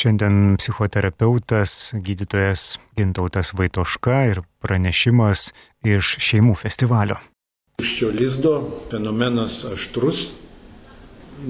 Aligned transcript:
Šiandien 0.00 0.56
psichoterapeutas, 0.56 1.92
gydytojas 1.92 2.78
Gintautas 2.96 3.50
Vaitoška 3.52 4.14
ir 4.30 4.38
pranešimas 4.64 5.50
iš 5.84 6.14
šeimų 6.24 6.54
festivalio. 6.56 7.18
Tuščio 7.82 8.08
lizdo 8.14 8.54
fenomenas 8.88 9.58
aštrus. 9.68 10.22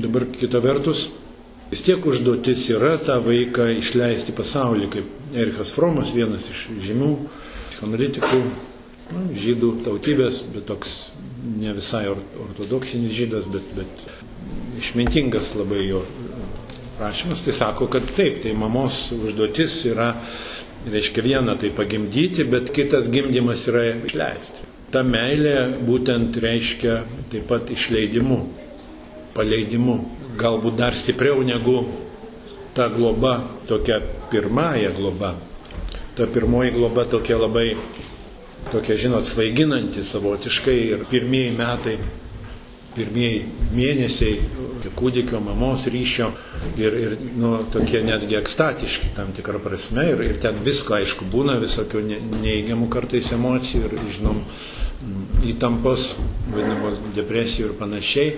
Dabar 0.03 0.27
kita 0.35 0.59
vertus, 0.65 1.05
vis 1.71 1.85
tiek 1.87 2.03
užduotis 2.11 2.65
yra 2.75 2.97
tą 2.99 3.21
vaiką 3.23 3.69
išleisti 3.77 4.35
pasaulį, 4.35 4.91
kaip 4.97 5.39
Erikas 5.45 5.71
Fromas, 5.77 6.11
vienas 6.19 6.51
iš 6.51 6.67
žymių 6.89 7.13
psichoanalitikų, 7.29 8.41
nu, 9.15 9.25
žydų 9.45 9.77
tautybės, 9.87 10.43
bet 10.57 10.67
toks 10.73 10.97
ne 11.55 11.77
visai 11.79 12.09
ortodoksinis 12.11 13.15
žydas, 13.15 13.47
bet, 13.55 13.71
bet 13.79 14.05
išmintingas 14.83 15.55
labai 15.55 15.85
jo 15.87 16.03
rašymas, 17.01 17.43
tai 17.45 17.53
sako, 17.57 17.87
kad 17.93 18.07
taip, 18.17 18.43
tai 18.43 18.53
mamos 18.57 19.11
užduotis 19.17 19.85
yra, 19.91 20.13
reiškia, 20.91 21.25
viena 21.25 21.57
tai 21.61 21.73
pagimdyti, 21.77 22.45
bet 22.49 22.73
kitas 22.77 23.09
gimdymas 23.13 23.67
yra 23.73 23.87
išleisti. 23.97 24.69
Ta 24.91 25.05
meilė 25.07 25.57
būtent 25.87 26.37
reiškia 26.43 27.01
taip 27.31 27.47
pat 27.51 27.71
išleidimu, 27.71 28.41
paleidimu, 29.37 29.97
galbūt 30.41 30.79
dar 30.81 30.97
stipriau 30.99 31.45
negu 31.47 31.85
ta 32.75 32.89
globa, 32.91 33.39
tokia 33.71 34.01
pirmąja 34.31 34.95
globa. 34.97 35.35
Ta 36.17 36.27
pirmoji 36.27 36.73
globa 36.75 37.05
tokia 37.09 37.39
labai, 37.39 37.69
tokia, 38.73 38.97
žinot, 38.99 39.25
svaiginanti 39.25 40.03
savotiškai 40.05 40.79
ir 40.91 41.05
pirmieji 41.11 41.55
metai 41.57 41.99
pirmieji 42.95 43.45
mėnesiai 43.75 44.39
kūdikio 44.97 45.41
mamos 45.45 45.87
ryšio 45.93 46.31
ir, 46.81 46.97
ir 47.05 47.17
nu, 47.37 47.53
tokie 47.73 48.03
netgi 48.07 48.39
ekstatiški 48.39 49.13
tam 49.17 49.35
tikrą 49.37 49.61
prasme 49.63 50.07
ir, 50.13 50.25
ir 50.25 50.41
ten 50.43 50.59
visko 50.65 50.97
aišku 50.99 51.29
būna, 51.31 51.59
visokių 51.63 52.03
neįgiamų 52.41 52.89
kartais 52.93 53.33
emocijų 53.37 53.87
ir 53.89 53.97
žinom 54.17 54.43
įtampos, 55.51 56.15
vadinamos 56.51 57.01
depresijų 57.17 57.71
ir 57.71 57.79
panašiai, 57.79 58.35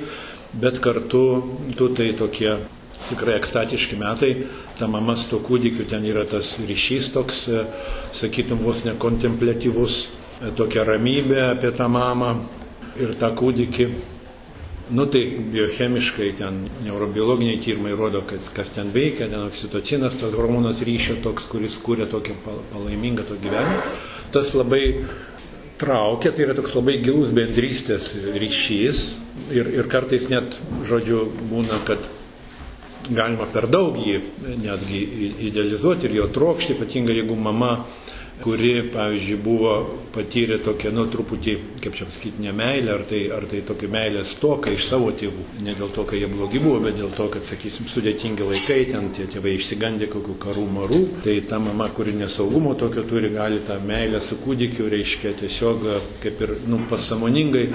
bet 0.52 0.78
kartu 0.82 1.24
tu 1.78 1.88
tai 1.96 2.12
tokie 2.18 2.56
tikrai 3.08 3.36
ekstatiški 3.40 3.98
metai, 3.98 4.32
ta 4.78 4.86
mama 4.86 5.16
su 5.18 5.28
to 5.32 5.40
kūdikiu 5.42 5.86
ten 5.90 6.04
yra 6.06 6.24
tas 6.28 6.54
ryšys 6.62 7.10
toks, 7.14 7.44
sakytum, 8.14 8.62
vos 8.62 8.84
nekontemplatyvus, 8.86 9.98
tokia 10.58 10.86
ramybė 10.86 11.40
apie 11.50 11.72
tą 11.76 11.88
mamą 11.92 12.34
ir 13.00 13.14
tą 13.18 13.32
kūdikį 13.38 13.88
Nu 14.92 15.06
tai 15.08 15.24
biochemiškai 15.52 16.34
ten 16.36 16.66
neurobiologiniai 16.84 17.60
tyrimai 17.64 17.94
rodo, 17.96 18.20
kas, 18.28 18.50
kas 18.52 18.74
ten 18.74 18.90
veikia, 18.92 19.30
ten 19.30 19.40
oksitocinas, 19.46 20.18
tas 20.20 20.34
hormonas 20.36 20.82
ryšio 20.84 21.16
toks, 21.24 21.46
kuris 21.48 21.78
kūrė 21.80 22.10
tokį 22.12 22.36
palaimingą 22.44 23.24
to 23.24 23.38
gyvenimą. 23.40 23.78
Tas 24.34 24.52
labai 24.52 24.82
traukia, 25.80 26.34
tai 26.36 26.44
yra 26.44 26.56
toks 26.58 26.76
labai 26.76 26.98
gilus 27.00 27.32
bendrystės 27.32 28.10
ryšys 28.36 29.06
ir, 29.56 29.72
ir 29.80 29.88
kartais 29.88 30.28
net, 30.28 30.60
žodžiu, 30.84 31.24
būna, 31.48 31.80
kad 31.88 32.04
galima 33.08 33.48
per 33.48 33.70
daug 33.72 33.96
jį 33.96 34.20
netgi 34.60 35.00
idealizuoti 35.48 36.10
ir 36.10 36.20
jo 36.20 36.28
trokšti, 36.36 36.76
ypatingai 36.76 37.16
jeigu 37.22 37.38
mama 37.48 37.78
kuri, 38.40 38.88
pavyzdžiui, 38.92 39.38
buvo 39.44 39.72
patyrė 40.12 40.58
tokią, 40.64 40.90
nu, 40.94 41.04
truputį, 41.12 41.54
kaip 41.82 41.94
čia 41.98 42.06
pasakyti, 42.08 42.42
nemailę, 42.42 42.90
ar 42.94 43.04
tai, 43.08 43.20
ar 43.34 43.46
tai 43.50 43.60
tokia 43.66 43.90
meilė 43.92 44.24
stoka 44.28 44.72
iš 44.72 44.86
savo 44.88 45.10
tėvų. 45.16 45.44
Ne 45.66 45.74
dėl 45.78 45.92
to, 45.94 46.04
kad 46.08 46.18
jie 46.18 46.28
blogi 46.30 46.60
buvo, 46.62 46.80
bet 46.84 46.98
dėl 46.98 47.12
to, 47.16 47.28
kad, 47.32 47.44
sakysim, 47.46 47.88
sudėtingi 47.92 48.46
laikai, 48.48 48.80
ten 48.90 49.10
tie 49.16 49.28
tėvai 49.30 49.54
išsigandė 49.58 50.08
kokių 50.12 50.36
karų 50.42 50.66
marų, 50.74 51.00
tai 51.26 51.36
ta 51.48 51.60
mama, 51.62 51.88
kuri 51.94 52.16
nesaugumo 52.18 52.74
tokio 52.80 53.04
turi, 53.08 53.30
gali 53.36 53.62
tą 53.68 53.78
meilę 53.86 54.20
su 54.24 54.40
kūdikiu, 54.42 54.88
reiškia 54.92 55.36
tiesiog 55.42 55.86
kaip 56.24 56.42
ir, 56.46 56.56
nu, 56.72 56.82
pasamoningai 56.90 57.68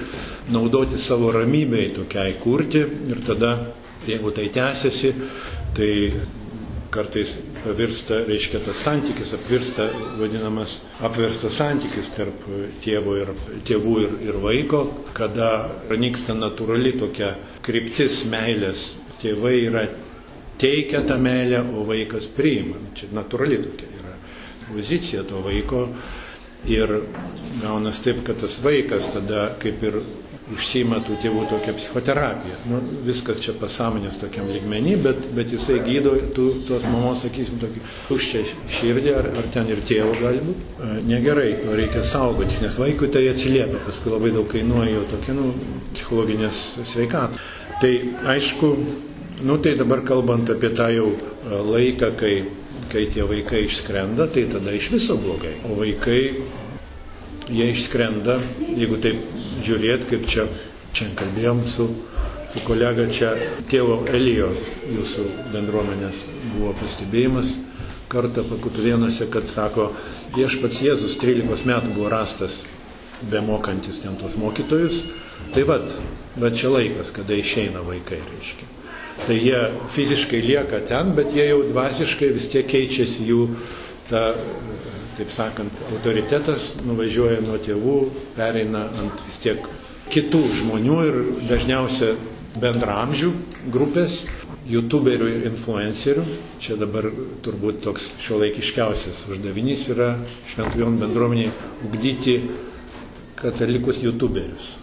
naudoti 0.54 1.00
savo 1.02 1.32
ramybei 1.36 1.92
tokiai 1.96 2.38
kurti 2.44 2.84
ir 3.12 3.24
tada, 3.28 3.54
jeigu 4.08 4.34
tai 4.36 4.50
tęsiasi, 4.54 5.14
tai 5.78 5.92
kartais 6.92 7.36
pavirsta, 7.68 8.22
reiškia 8.28 8.62
tas 8.64 8.80
santykis 8.88 9.34
apvirsta, 9.36 9.88
vadinamas 10.20 10.78
apverstas 11.04 11.58
santykis 11.60 12.10
tarp 12.16 12.46
tėvo 12.86 13.18
ir, 13.20 13.32
tėvų 13.68 13.96
ir, 14.06 14.14
ir 14.30 14.38
vaiko, 14.44 14.82
kada 15.18 15.50
pranyksta 15.90 16.36
natūrali 16.38 16.96
tokia 17.00 17.34
kryptis 17.66 18.24
meilės. 18.32 18.94
Tėvai 19.18 19.56
yra 19.66 19.82
teikia 20.62 21.02
tą 21.10 21.18
meilę, 21.22 21.64
o 21.76 21.84
vaikas 21.88 22.30
priima. 22.38 22.78
Čia 22.96 23.10
natūrali 23.18 23.60
tokia 23.66 23.90
yra 24.00 24.16
pozicija 24.70 25.26
to 25.28 25.42
vaiko. 25.46 25.88
Ir 26.68 26.92
gaunas 27.62 28.00
taip, 28.04 28.24
kad 28.28 28.40
tas 28.42 28.58
vaikas 28.64 29.12
tada 29.14 29.50
kaip 29.62 29.84
ir 29.88 30.00
užsima 30.54 31.02
tų 31.04 31.18
tėvų 31.22 31.44
tokią 31.52 31.74
psichoterapiją. 31.76 32.58
Nu, 32.72 32.80
viskas 33.08 33.42
čia 33.44 33.56
pasąmonės 33.60 34.20
tokiam 34.22 34.48
lygmenį, 34.52 34.94
bet, 35.04 35.26
bet 35.36 35.52
jisai 35.52 35.82
gydo 35.84 36.14
tu, 36.36 36.48
tos 36.68 36.88
mamos, 36.92 37.26
sakysim, 37.26 37.60
tokį 37.60 37.84
tuščią 38.08 38.44
širdį, 38.78 39.14
ar, 39.20 39.30
ar 39.42 39.50
ten 39.54 39.68
ir 39.74 39.82
tėvo 39.88 40.14
gali 40.22 40.44
būti. 40.46 40.68
E, 40.80 40.92
negerai, 41.10 41.50
to 41.64 41.76
reikia 41.80 42.04
saugotis, 42.08 42.62
nes 42.64 42.80
vaikui 42.80 43.12
tai 43.12 43.26
atsiliepia, 43.34 43.82
paskui 43.88 44.14
labai 44.14 44.32
daug 44.36 44.48
kainuoja 44.52 44.94
jo 44.94 45.04
tokia, 45.12 45.36
nu, 45.36 45.52
psichologinės 45.92 46.64
sveikatą. 46.94 47.44
Tai 47.82 47.92
aišku, 48.38 48.72
nu 49.48 49.58
tai 49.62 49.76
dabar 49.78 50.06
kalbant 50.08 50.48
apie 50.54 50.72
tą 50.78 50.88
jau 50.96 51.10
e, 51.12 51.60
laiką, 51.74 52.14
kai, 52.22 52.38
kai 52.88 53.04
tie 53.12 53.28
vaikai 53.28 53.66
išskrenda, 53.68 54.30
tai 54.32 54.48
tada 54.54 54.72
iš 54.72 54.94
viso 54.96 55.20
blogai. 55.20 55.58
O 55.68 55.76
vaikai 55.82 56.22
jie 57.52 57.68
išskrenda, 57.72 58.40
jeigu 58.76 59.00
taip 59.04 59.37
žiūrėti, 59.64 60.10
kaip 60.12 60.28
čia, 60.30 60.48
čia 60.96 61.10
kalbėjom 61.18 61.64
su, 61.72 61.88
su 62.54 62.64
kolega, 62.68 63.08
čia 63.12 63.34
tėvo 63.72 64.04
Elijo, 64.12 64.52
jūsų 64.94 65.28
bendruomenės 65.54 66.26
buvo 66.54 66.74
pastebėjimas 66.82 67.58
kartą 68.12 68.46
pakutuvėnuose, 68.48 69.28
kad 69.32 69.50
sako, 69.52 69.92
viešpats 70.36 70.80
Jėzus 70.84 71.18
13 71.20 71.68
metų 71.68 71.94
buvo 71.96 72.12
rastas 72.14 72.62
bemokantis 73.32 74.00
ten 74.04 74.16
tos 74.20 74.38
mokytojus. 74.40 75.04
Tai 75.54 75.64
vad, 75.68 75.92
va 76.40 76.52
čia 76.52 76.72
laikas, 76.72 77.12
kada 77.16 77.36
išeina 77.36 77.84
vaikai, 77.86 78.20
reiškia. 78.32 78.68
Tai 79.26 79.36
jie 79.36 79.60
fiziškai 79.90 80.42
lieka 80.46 80.82
ten, 80.88 81.14
bet 81.18 81.34
jie 81.36 81.48
jau 81.50 81.64
dvasiškai 81.68 82.32
vis 82.36 82.48
tiek 82.54 82.68
keičiasi 82.70 83.26
jų 83.28 83.42
ta 84.10 84.30
taip 85.18 85.34
sakant, 85.34 85.84
autoritetas 85.92 86.76
nuvažiuoja 86.86 87.42
nuo 87.46 87.58
tėvų, 87.62 87.98
pereina 88.38 88.86
ant 89.02 89.24
vis 89.26 89.40
tiek 89.44 89.70
kitų 90.14 90.44
žmonių 90.62 90.98
ir 91.08 91.22
dažniausia 91.50 92.14
bendramžių 92.62 93.32
grupės, 93.74 94.24
youtuberių 94.68 95.28
ir 95.32 95.46
influencerių. 95.52 96.24
Čia 96.64 96.78
dabar 96.80 97.08
turbūt 97.46 97.82
toks 97.86 98.12
šio 98.24 98.40
laikiškiausias 98.42 99.26
uždavinys 99.32 99.88
yra 99.94 100.14
šventujon 100.50 101.00
bendruomeniai 101.02 101.54
ugdyti 101.88 102.42
katalikus 103.38 104.02
youtuberius. 104.04 104.76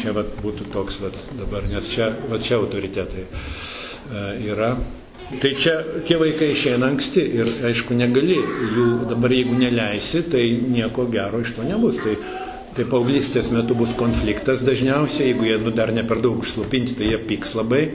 Čia 0.00 0.14
vat, 0.16 0.32
būtų 0.42 0.70
toks 0.72 1.02
vat, 1.04 1.16
dabar, 1.36 1.66
nes 1.68 1.90
čia, 1.92 2.08
vat, 2.30 2.42
čia 2.44 2.58
autoritetai 2.62 3.26
e, 3.26 4.22
yra. 4.48 4.72
Tai 5.40 5.50
čia 5.56 6.02
tie 6.04 6.18
vaikai 6.20 6.50
išeina 6.52 6.90
anksti 6.92 7.22
ir 7.40 7.48
aišku 7.68 7.96
negali 7.96 8.36
jų 8.36 8.86
dabar 9.08 9.32
jeigu 9.32 9.56
neleisi, 9.56 10.20
tai 10.28 10.42
nieko 10.60 11.06
gero 11.12 11.40
iš 11.40 11.54
to 11.56 11.64
nebus. 11.64 12.00
Tai, 12.04 12.16
tai 12.76 12.84
paauglystės 12.88 13.48
metu 13.54 13.76
bus 13.78 13.94
konfliktas 13.96 14.64
dažniausiai, 14.66 15.30
jeigu 15.30 15.48
jie 15.48 15.56
nu, 15.62 15.72
dar 15.72 15.92
ne 15.94 16.04
per 16.04 16.20
daug 16.24 16.42
užslopinti, 16.44 16.98
tai 16.98 17.08
jie 17.12 17.20
pyks 17.30 17.56
labai. 17.56 17.86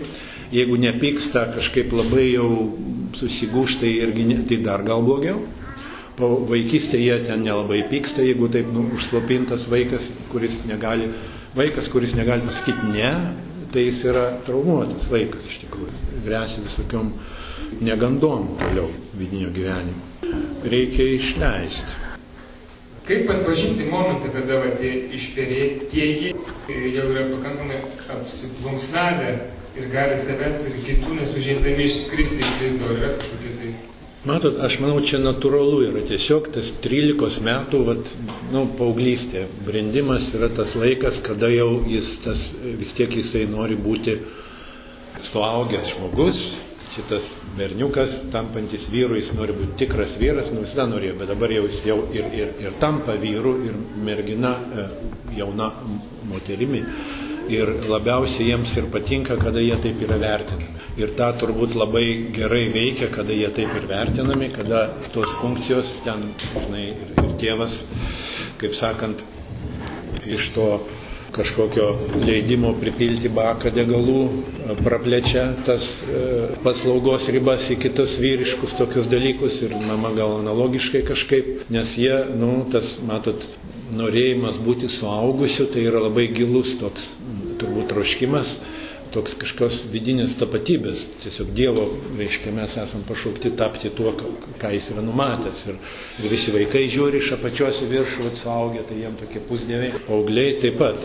Jeigu 0.54 0.80
nepyksta 0.82 1.46
kažkaip 1.54 1.94
labai 1.94 2.32
jau 2.32 2.50
susigūštai 3.20 3.94
irgi 4.02 4.28
ne, 4.32 4.42
tai 4.48 4.62
dar 4.66 4.86
gal 4.88 5.06
blogiau. 5.06 5.44
Po 6.18 6.32
vaikystėje 6.50 7.20
ten 7.28 7.44
nelabai 7.46 7.84
pyksta, 7.92 8.26
jeigu 8.26 8.50
taip 8.50 8.72
nu, 8.74 8.88
užslopintas 8.98 9.68
vaikas, 9.70 10.10
kuris 10.32 10.64
negali, 10.66 11.12
vaikas, 11.58 11.92
kuris 11.94 12.18
negali 12.18 12.48
pasakyti 12.48 12.96
ne, 12.96 13.12
tai 13.78 13.84
jis 13.86 14.00
yra 14.10 14.24
traumuotas 14.42 15.04
vaikas 15.14 15.44
iš 15.46 15.60
tikrųjų 15.62 16.22
grėsia 16.26 16.64
visokiom 16.66 17.12
negandom 17.86 18.48
toliau 18.58 18.88
vidinio 19.14 19.52
gyvenimo. 19.54 20.02
Reikia 20.66 21.06
išleisti. 21.14 22.00
Kaip 23.06 23.30
atpažinti 23.30 23.86
momentą, 23.92 24.32
kada 24.34 24.58
va, 24.64 24.72
tie 24.82 24.96
išperėtieji 25.14 26.34
jau 26.34 27.06
yra 27.06 27.28
pakankamai 27.36 27.78
apsiplunksnavę 28.16 29.36
ir 29.78 29.92
gali 29.94 30.18
savęs 30.26 30.64
ir 30.72 30.82
kitų 30.88 31.20
nesužeisdami 31.20 31.86
išskristi 31.86 32.42
iš 32.42 32.58
lizdo, 32.64 32.90
ar 32.90 32.98
yra 32.98 33.14
kažkokie 33.20 33.54
tai 33.62 33.76
Matot, 34.28 34.58
aš 34.60 34.82
manau, 34.84 34.98
čia 35.00 35.22
natūralu 35.24 35.86
yra 35.88 36.02
tiesiog 36.04 36.50
tas 36.52 36.74
13 36.84 37.38
metų, 37.46 37.80
vat, 37.88 38.10
nu, 38.52 38.66
paauglystė, 38.76 39.46
brendimas 39.64 40.34
yra 40.36 40.50
tas 40.52 40.74
laikas, 40.76 41.22
kada 41.24 41.48
jau 41.54 41.70
jis 41.88 42.10
tas, 42.26 42.44
vis 42.82 42.92
tiek 42.98 43.14
jisai 43.16 43.46
nori 43.48 43.78
būti 43.80 44.18
suaugęs 45.24 45.94
žmogus, 45.94 46.42
šitas 46.98 47.30
berniukas, 47.56 48.18
tampantis 48.34 48.90
vyru, 48.92 49.16
jis 49.16 49.32
nori 49.38 49.56
būti 49.56 49.80
tikras 49.86 50.18
vyras, 50.20 50.52
nu 50.52 50.66
visada 50.66 50.90
norėjo, 50.92 51.16
bet 51.22 51.32
dabar 51.32 51.54
jau 51.56 51.64
jis 51.70 51.82
jau 51.88 52.00
ir, 52.18 52.28
ir, 52.36 52.52
ir 52.66 52.76
tampa 52.84 53.16
vyru, 53.22 53.56
ir 53.70 53.80
mergina 54.04 54.58
e, 54.58 54.90
jauna 55.40 55.72
moterimi. 56.28 56.84
Ir 57.54 57.78
labiausiai 57.88 58.50
jiems 58.50 58.76
ir 58.82 58.92
patinka, 58.92 59.40
kada 59.40 59.64
jie 59.64 59.78
taip 59.86 60.04
yra 60.04 60.20
vertinami. 60.20 60.77
Ir 60.98 61.12
tą 61.18 61.30
turbūt 61.38 61.76
labai 61.78 62.06
gerai 62.34 62.66
veikia, 62.74 63.12
kada 63.14 63.36
jie 63.36 63.50
taip 63.54 63.74
ir 63.78 63.84
vertinami, 63.90 64.50
kada 64.50 64.88
tos 65.14 65.36
funkcijos 65.38 66.00
ten, 66.06 66.32
žinai, 66.56 66.88
ir, 66.90 67.12
ir 67.22 67.36
tėvas, 67.38 67.84
kaip 68.58 68.74
sakant, 68.74 69.22
iš 70.26 70.50
to 70.56 70.66
kažkokio 71.38 71.92
leidimo 72.26 72.72
pripilti 72.82 73.30
baką 73.30 73.70
degalų, 73.76 74.24
praplečia 74.82 75.44
tas 75.68 76.00
e, 76.02 76.48
paslaugos 76.66 77.30
ribas 77.34 77.68
į 77.70 77.78
kitus 77.84 78.18
vyriškus 78.22 78.74
tokius 78.80 79.10
dalykus 79.12 79.62
ir 79.68 79.76
mama 79.86 80.10
gal 80.18 80.40
analogiškai 80.40 81.04
kažkaip, 81.06 81.68
nes 81.70 81.94
jie, 82.02 82.16
nu, 82.42 82.64
tas, 82.74 82.96
matot, 83.06 83.46
norėjimas 83.94 84.58
būti 84.66 84.90
suaugusiu, 84.92 85.70
tai 85.72 85.86
yra 85.88 86.02
labai 86.08 86.26
gilus 86.34 86.74
toks 86.82 87.14
turbūt 87.62 87.94
troškimas 87.94 88.58
toks 89.14 89.36
kažkokios 89.42 89.80
vidinės 89.94 90.36
tapatybės. 90.40 91.06
Tiesiog 91.24 91.52
Dievo, 91.58 91.86
reiškia, 92.18 92.54
mes 92.56 92.78
esam 92.82 93.04
pašaukti 93.08 93.54
tapti 93.60 93.92
tuo, 93.96 94.14
ką 94.62 94.72
jis 94.74 94.92
yra 94.94 95.04
numatęs. 95.06 95.66
Ir, 95.72 95.80
ir 96.24 96.32
visi 96.32 96.54
vaikai 96.56 96.86
žiūri 96.94 97.22
iš 97.22 97.34
apačios 97.38 97.84
į 97.86 97.90
viršų, 97.94 98.30
atsaugia, 98.32 98.86
tai 98.88 99.02
jiem 99.02 99.18
tokie 99.20 99.44
pusdėviai. 99.50 100.04
Augliai 100.08 100.58
taip 100.64 100.80
pat, 100.82 101.02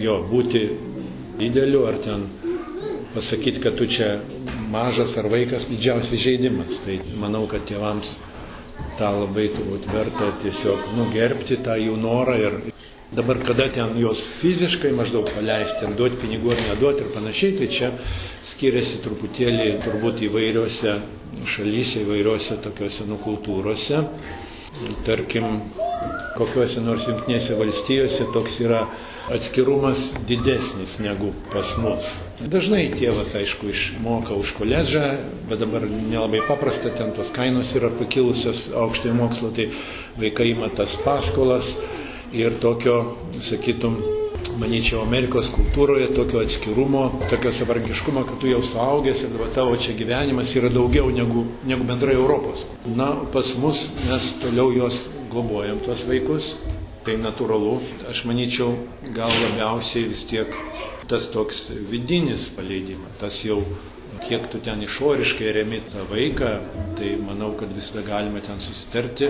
jo, 0.00 0.18
būti 0.30 0.66
dideliu 1.40 1.86
ar 1.90 1.98
ten 2.04 2.28
pasakyti, 3.14 3.62
kad 3.64 3.78
tu 3.78 3.88
čia 3.90 4.18
mažas 4.70 5.16
ar 5.20 5.30
vaikas, 5.30 5.68
didžiausias 5.70 6.22
žaidimas. 6.24 6.82
Tai 6.86 6.98
manau, 7.22 7.44
kad 7.50 7.66
tėvams 7.68 8.16
tą 8.98 9.10
labai 9.22 9.48
turbūt 9.54 9.88
verta 9.90 10.30
tiesiog 10.42 10.94
nugerbti 10.98 11.58
tą 11.66 11.78
jų 11.80 11.96
norą 11.98 12.38
ir 12.38 12.60
Dabar 13.14 13.38
kada 13.46 13.68
ten 13.70 13.92
juos 13.94 14.24
fiziškai 14.40 14.90
maždaug 14.90 15.28
paleisti, 15.36 15.86
duoti 15.94 16.16
pinigų 16.18 16.50
ar 16.50 16.62
neduoti 16.72 17.04
ir 17.04 17.12
panašiai, 17.14 17.52
tai 17.60 17.68
čia 17.70 17.90
skiriasi 18.42 18.98
truputėlį 19.04 19.68
turbūt 19.84 20.24
įvairiose 20.26 20.96
šalyse, 21.46 22.02
įvairiose 22.02 22.58
tokiuose 22.64 23.06
nukultūrose. 23.06 24.02
Tarkim, 25.06 25.60
kokiuose 26.34 26.82
nors 26.82 27.06
jungtinėse 27.06 27.54
valstijose 27.54 28.26
toks 28.34 28.58
yra 28.66 28.82
atskirumas 29.30 30.08
didesnis 30.26 30.98
negu 30.98 31.30
pas 31.52 31.78
mus. 31.78 32.16
Dažnai 32.42 32.88
tėvas, 32.98 33.36
aišku, 33.38 33.70
išmoka 33.70 34.34
už 34.34 34.56
koledžą, 34.58 35.04
bet 35.46 35.62
dabar 35.62 35.86
nelabai 35.86 36.42
paprasta, 36.50 36.90
ten 36.90 37.14
tos 37.14 37.30
kainos 37.36 37.76
yra 37.78 37.94
pakilusios 37.94 38.72
aukštojo 38.74 39.14
mokslo, 39.22 39.54
tai 39.54 39.70
vaikai 40.18 40.50
ima 40.56 40.66
tas 40.74 40.98
paskolas 41.06 41.76
ir 42.34 42.58
tokio, 42.60 42.98
sakytum, 43.40 43.96
manyčiau, 44.58 45.02
Amerikos 45.02 45.50
kultūroje 45.54 46.08
tokio 46.14 46.42
atskirumo, 46.42 47.04
tokio 47.30 47.52
savarankiškumo, 47.54 48.24
kad 48.28 48.40
tu 48.42 48.50
jau 48.50 48.60
suaugęs 48.66 49.24
ir 49.24 49.32
dabar 49.34 49.50
tavo 49.54 49.76
čia 49.80 49.94
gyvenimas 49.98 50.52
yra 50.58 50.70
daugiau 50.74 51.10
negu, 51.14 51.46
negu 51.66 51.86
bendrai 51.86 52.14
Europos. 52.18 52.66
Na, 52.86 53.12
pas 53.32 53.54
mus 53.62 53.88
mes 54.08 54.30
toliau 54.42 54.72
juos 54.74 55.04
globojam, 55.30 55.80
tuos 55.86 56.06
vaikus, 56.10 56.54
tai 57.06 57.16
natūralu. 57.22 57.78
Aš 58.10 58.24
manyčiau, 58.30 58.74
gal 59.16 59.32
labiausiai 59.42 60.06
vis 60.10 60.26
tiek 60.30 60.54
tas 61.10 61.28
toks 61.30 61.68
vidinis 61.90 62.48
paleidimas, 62.56 63.18
tas 63.20 63.42
jau 63.44 63.60
kiek 64.24 64.46
tu 64.48 64.60
ten 64.64 64.80
išoriškai 64.82 65.52
remi 65.52 65.82
tą 65.92 66.06
vaiką, 66.08 66.54
tai 66.96 67.16
manau, 67.20 67.52
kad 67.58 67.72
visada 67.76 68.04
galima 68.06 68.40
ten 68.40 68.62
susitarti 68.62 69.28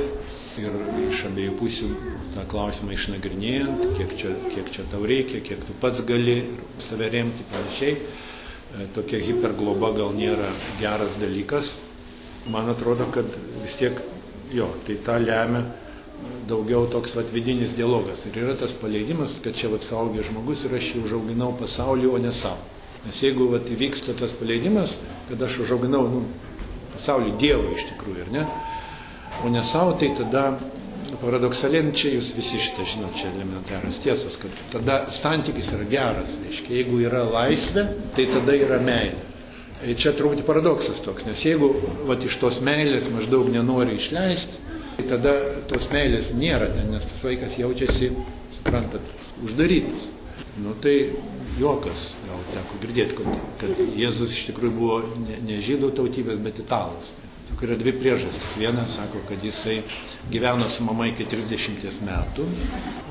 ir 0.62 0.77
iš 1.09 1.25
abiejų 1.31 1.56
pusių 1.59 1.89
tą 2.35 2.45
klausimą 2.51 2.95
išnagrinėjant, 2.97 3.85
kiek 3.99 4.15
čia, 4.19 4.35
kiek 4.51 4.71
čia 4.75 4.85
tau 4.91 5.07
reikia, 5.07 5.41
kiek 5.45 5.63
tu 5.65 5.77
pats 5.81 6.03
gali 6.07 6.41
save 6.83 7.09
remti 7.13 7.47
panašiai. 7.53 7.95
E, 7.95 8.89
tokia 8.97 9.23
hipergloba 9.23 9.93
gal 9.95 10.13
nėra 10.17 10.51
geras 10.81 11.17
dalykas. 11.23 11.75
Man 12.51 12.69
atrodo, 12.73 13.07
kad 13.15 13.29
vis 13.63 13.79
tiek 13.81 14.01
jo, 14.53 14.69
tai 14.87 14.99
tą 15.07 15.19
lemia 15.23 15.65
daugiau 16.49 16.87
toks 16.91 17.15
vat, 17.17 17.31
vidinis 17.33 17.75
dialogas. 17.79 18.27
Ir 18.29 18.37
yra 18.43 18.55
tas 18.59 18.75
paleidimas, 18.77 19.39
kad 19.45 19.57
čia 19.57 19.71
vat 19.73 19.85
saugė 19.87 20.25
žmogus 20.27 20.67
ir 20.67 20.77
aš 20.77 20.95
jį 20.95 21.05
užauginau 21.07 21.53
pasaulį, 21.61 22.11
o 22.13 22.21
ne 22.21 22.33
savo. 22.35 22.61
Nes 23.05 23.21
jeigu 23.21 23.49
vat, 23.53 23.69
įvyksta 23.69 24.17
tas 24.19 24.33
paleidimas, 24.37 24.99
kad 25.29 25.43
aš 25.45 25.61
užauginau 25.65 26.05
nu, 26.09 26.23
pasaulį 26.95 27.35
Dievą 27.41 27.73
iš 27.75 27.89
tikrųjų, 27.93 28.27
ar 28.27 28.33
ne? 28.33 28.47
o 29.45 29.51
ne 29.53 29.65
savo, 29.67 29.97
tai 29.99 30.13
tada 30.17 30.55
paradoksaliai, 31.21 31.93
čia 31.97 32.15
jūs 32.15 32.33
visi 32.37 32.61
šitą 32.63 32.87
žinot, 32.89 33.15
čia 33.19 33.31
elementarios 33.35 34.01
tiesos, 34.05 34.37
kad 34.41 34.57
tada 34.73 34.99
santykis 35.13 35.73
yra 35.77 35.87
geras, 35.91 36.37
reiškia, 36.45 36.79
jeigu 36.81 37.01
yra 37.05 37.25
laisvė, 37.29 37.87
tai 38.17 38.27
tada 38.33 38.57
yra 38.59 38.81
meilė. 38.85 39.23
Ir 39.85 39.93
e, 39.93 39.97
čia 40.01 40.15
truputį 40.17 40.47
paradoksas 40.47 41.03
toks, 41.05 41.27
nes 41.29 41.43
jeigu 41.45 41.73
vat, 42.09 42.25
iš 42.25 42.39
tos 42.41 42.61
meilės 42.65 43.11
maždaug 43.13 43.51
nenori 43.53 43.99
išleisti, 43.99 44.63
tai 44.97 45.09
tada 45.11 45.35
tos 45.71 45.91
meilės 45.93 46.33
nėra 46.39 46.71
ten, 46.73 46.93
nes 46.95 47.11
tas 47.11 47.25
vaikas 47.27 47.59
jaučiasi, 47.61 48.13
suprantat, 48.59 49.15
uždarytas. 49.45 50.09
Nu 50.63 50.77
tai 50.79 51.11
juokas, 51.59 52.15
gal 52.29 52.43
teko 52.53 52.79
girdėti, 52.83 53.19
kad, 53.19 53.43
kad 53.61 53.83
Jėzus 53.99 54.35
iš 54.37 54.47
tikrųjų 54.53 54.75
buvo 54.79 55.01
ne, 55.25 55.41
ne 55.43 55.59
žydų 55.63 55.91
tautybės, 55.99 56.39
bet 56.43 56.61
italas. 56.63 57.13
Tik 57.49 57.64
yra 57.67 57.76
dvi 57.79 57.93
priežastys. 57.99 58.56
Viena 58.58 58.87
sako, 58.88 59.20
kad 59.29 59.44
jisai 59.44 59.82
gyveno 60.32 60.69
su 60.70 60.85
mama 60.85 61.06
iki 61.11 61.26
30 61.29 62.02
metų, 62.06 62.46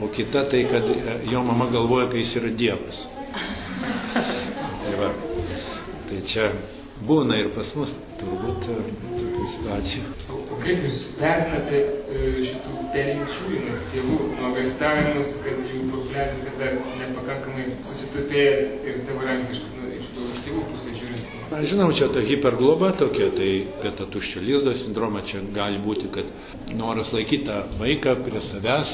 o 0.02 0.10
kita 0.14 0.46
tai, 0.50 0.64
kad 0.70 0.90
e, 0.90 1.20
jo 1.32 1.44
mama 1.46 1.70
galvoja, 1.72 2.10
kad 2.10 2.20
jis 2.22 2.38
yra 2.42 2.50
Dievas. 2.50 3.06
Tai, 4.84 4.96
va, 5.00 5.12
tai 6.10 6.22
čia 6.28 6.50
būna 7.08 7.38
ir 7.44 7.52
pas 7.54 7.76
mus 7.78 7.94
turbūt 8.22 8.70
e, 8.74 8.80
tokių 9.20 9.50
situacijų. 9.56 10.12
O 10.34 10.60
kaip 10.64 10.84
Jūs 10.86 11.00
vertinate 11.20 11.84
e, 11.84 12.34
šitų 12.50 12.84
perinčiųjų 12.94 13.80
tėvų 13.94 14.20
nuogastavimus, 14.40 15.38
kad 15.46 15.62
jų 15.70 15.84
yra 16.14 16.28
dar 16.60 16.78
nepakankamai 17.00 17.70
susitupėjęs 17.90 18.68
ir 18.90 19.00
savarankiškas 19.02 19.78
nu, 19.80 19.94
iš, 19.98 20.12
iš 20.30 20.44
tėvų 20.48 20.66
pusės? 20.72 21.03
Na, 21.54 21.62
žinau, 21.62 21.92
čia 21.94 22.08
ta 22.10 22.18
hipergloba 22.18 22.96
tokia, 22.98 23.28
tai 23.30 23.50
apie 23.78 23.92
tą 23.94 24.08
tuščio 24.10 24.42
lizdo 24.42 24.72
sindromą 24.74 25.22
čia 25.22 25.44
gali 25.54 25.78
būti, 25.78 26.10
kad 26.10 26.26
noras 26.74 27.12
laikyti 27.14 27.46
tą 27.46 27.60
vaiką 27.78 28.16
prie 28.26 28.42
savęs 28.42 28.94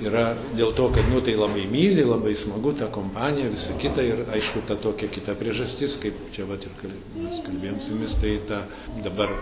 yra 0.00 0.22
dėl 0.56 0.72
to, 0.78 0.86
kad 0.94 1.10
nu 1.12 1.20
tai 1.26 1.34
labai 1.36 1.66
myli, 1.68 2.06
labai 2.08 2.32
smagu 2.40 2.72
ta 2.78 2.88
kompanija, 2.94 3.52
visa 3.52 3.76
kita 3.76 4.00
ir 4.00 4.24
aišku 4.32 4.64
ta 4.64 4.78
tokia 4.80 5.12
kita 5.12 5.36
priežastis, 5.36 5.98
kaip 6.00 6.16
čia 6.32 6.48
vat 6.48 6.64
ir 6.64 6.72
mes 7.20 7.44
kalbėjom 7.44 7.76
su 7.84 7.92
jumis, 7.92 8.16
tai 8.22 8.32
ta 8.48 8.64
dabar 9.04 9.36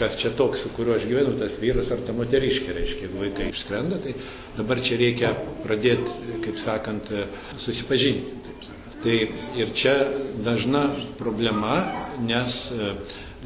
kas 0.00 0.16
čia 0.16 0.32
toks, 0.32 0.64
su 0.64 0.72
kuriuo 0.72 0.96
aš 0.96 1.04
gyvenu, 1.12 1.36
tas 1.36 1.60
vyras 1.60 1.92
ar 1.92 2.00
ta 2.06 2.16
moteriškė, 2.16 2.72
reiškia, 2.72 3.04
jeigu 3.04 3.20
vaikai 3.26 3.50
išskrenda, 3.52 4.00
tai 4.00 4.16
dabar 4.56 4.80
čia 4.80 4.96
reikia 4.96 5.36
pradėti, 5.60 6.40
kaip 6.48 6.56
sakant, 6.56 7.12
susipažinti. 7.60 8.41
Tai 9.02 9.16
ir 9.58 9.72
čia 9.74 9.94
dažna 10.44 10.84
problema, 11.18 11.80
nes 12.22 12.70
e, 12.70 12.92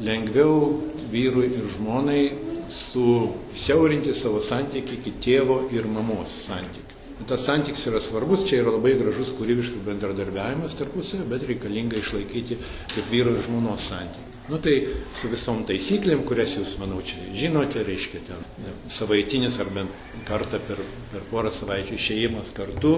lengviau 0.05 0.83
vyrui 1.09 1.49
ir 1.49 1.65
žmonai 1.73 2.21
susiaurinti 2.69 4.13
savo 4.13 4.41
santykių 4.43 4.99
iki 4.99 5.15
tėvo 5.23 5.63
ir 5.73 5.87
mamos 5.89 6.35
santykių. 6.45 6.85
Tas 7.27 7.47
santykis 7.47 7.87
yra 7.89 7.99
svarbus, 8.03 8.45
čia 8.45 8.61
yra 8.61 8.75
labai 8.75 8.93
gražus 8.99 9.33
kūrybiškas 9.39 9.81
bendradarbiavimas 9.87 10.77
tarpusavio, 10.77 11.25
bet 11.31 11.47
reikalinga 11.49 11.97
išlaikyti 11.97 12.59
kaip 12.93 13.09
vyro 13.09 13.33
ir 13.33 13.41
žmonos 13.47 13.89
santykių. 13.89 14.27
Nu 14.47 14.61
tai 14.63 14.75
su 15.17 15.27
visom 15.27 15.65
taisyklėm, 15.67 16.21
kurias 16.27 16.53
jūs, 16.55 16.77
manau, 16.79 17.01
čia 17.03 17.19
žinote, 17.35 17.81
reiškia 17.83 18.21
ten 18.29 18.45
savaitinis 18.93 19.57
ar 19.59 19.73
bent 19.75 20.05
kartą 20.29 20.61
per, 20.69 20.79
per 21.11 21.25
porą 21.33 21.51
savaičių 21.51 21.97
išėjimas 21.97 22.53
kartu, 22.55 22.93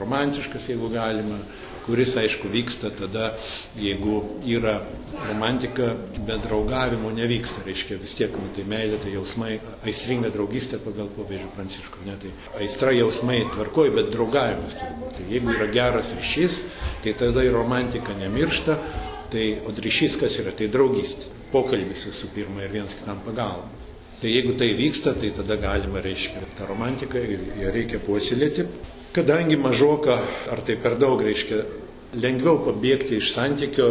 romantiškas, 0.00 0.68
jeigu 0.72 0.90
galima, 0.92 1.38
kuris, 1.86 2.14
aišku, 2.20 2.50
vyksta 2.52 2.90
tada, 2.94 3.30
jeigu 3.78 4.20
yra 4.48 4.80
romantika, 5.28 5.94
bet 6.26 6.44
draugavimo 6.46 7.10
nevyksta, 7.14 7.64
reiškia 7.66 7.98
vis 8.00 8.14
tiek, 8.18 8.36
nu, 8.36 8.50
tai 8.56 8.64
meilė, 8.68 9.00
tai 9.02 9.14
jausmai, 9.14 9.56
aistringa 9.88 10.30
draugystė 10.34 10.80
pagal 10.84 11.10
popiežių 11.16 11.50
pranciškų, 11.56 12.04
ne, 12.06 12.16
tai 12.22 12.32
aistra 12.62 12.94
jausmai 12.96 13.42
tvarkoj, 13.54 13.92
bet 13.96 14.12
draugavimas 14.14 14.78
turbūt. 14.78 15.18
Tai 15.18 15.26
jeigu 15.32 15.56
yra 15.56 15.68
geras 15.74 16.14
ryšys, 16.16 16.62
tai 17.04 17.16
tada 17.18 17.44
ir 17.46 17.56
romantika 17.56 18.16
nemiršta, 18.20 18.78
tai 19.30 19.50
o 19.66 19.74
ryšys 19.74 20.16
kas 20.20 20.40
yra, 20.42 20.54
tai 20.56 20.70
draugystė, 20.72 21.28
pokalbis 21.52 22.06
visų 22.10 22.30
pirma 22.34 22.64
ir 22.64 22.74
vienas 22.78 22.96
kitam 22.98 23.20
pagalba. 23.26 23.68
Tai 24.20 24.28
jeigu 24.28 24.52
tai 24.60 24.74
vyksta, 24.76 25.14
tai 25.16 25.30
tada 25.32 25.56
galima, 25.56 26.02
reiškia, 26.04 26.42
tą 26.58 26.66
romantiką 26.68 27.20
ir 27.24 27.44
ją 27.62 27.70
reikia 27.72 28.00
puoselėti. 28.04 28.66
Kadangi 29.10 29.56
mažoka, 29.56 30.20
ar 30.50 30.60
tai 30.62 30.76
per 30.78 30.94
daug 30.94 31.18
reiškia, 31.18 31.64
lengviau 32.14 32.60
pabėgti 32.62 33.16
iš 33.18 33.32
santykio 33.34 33.88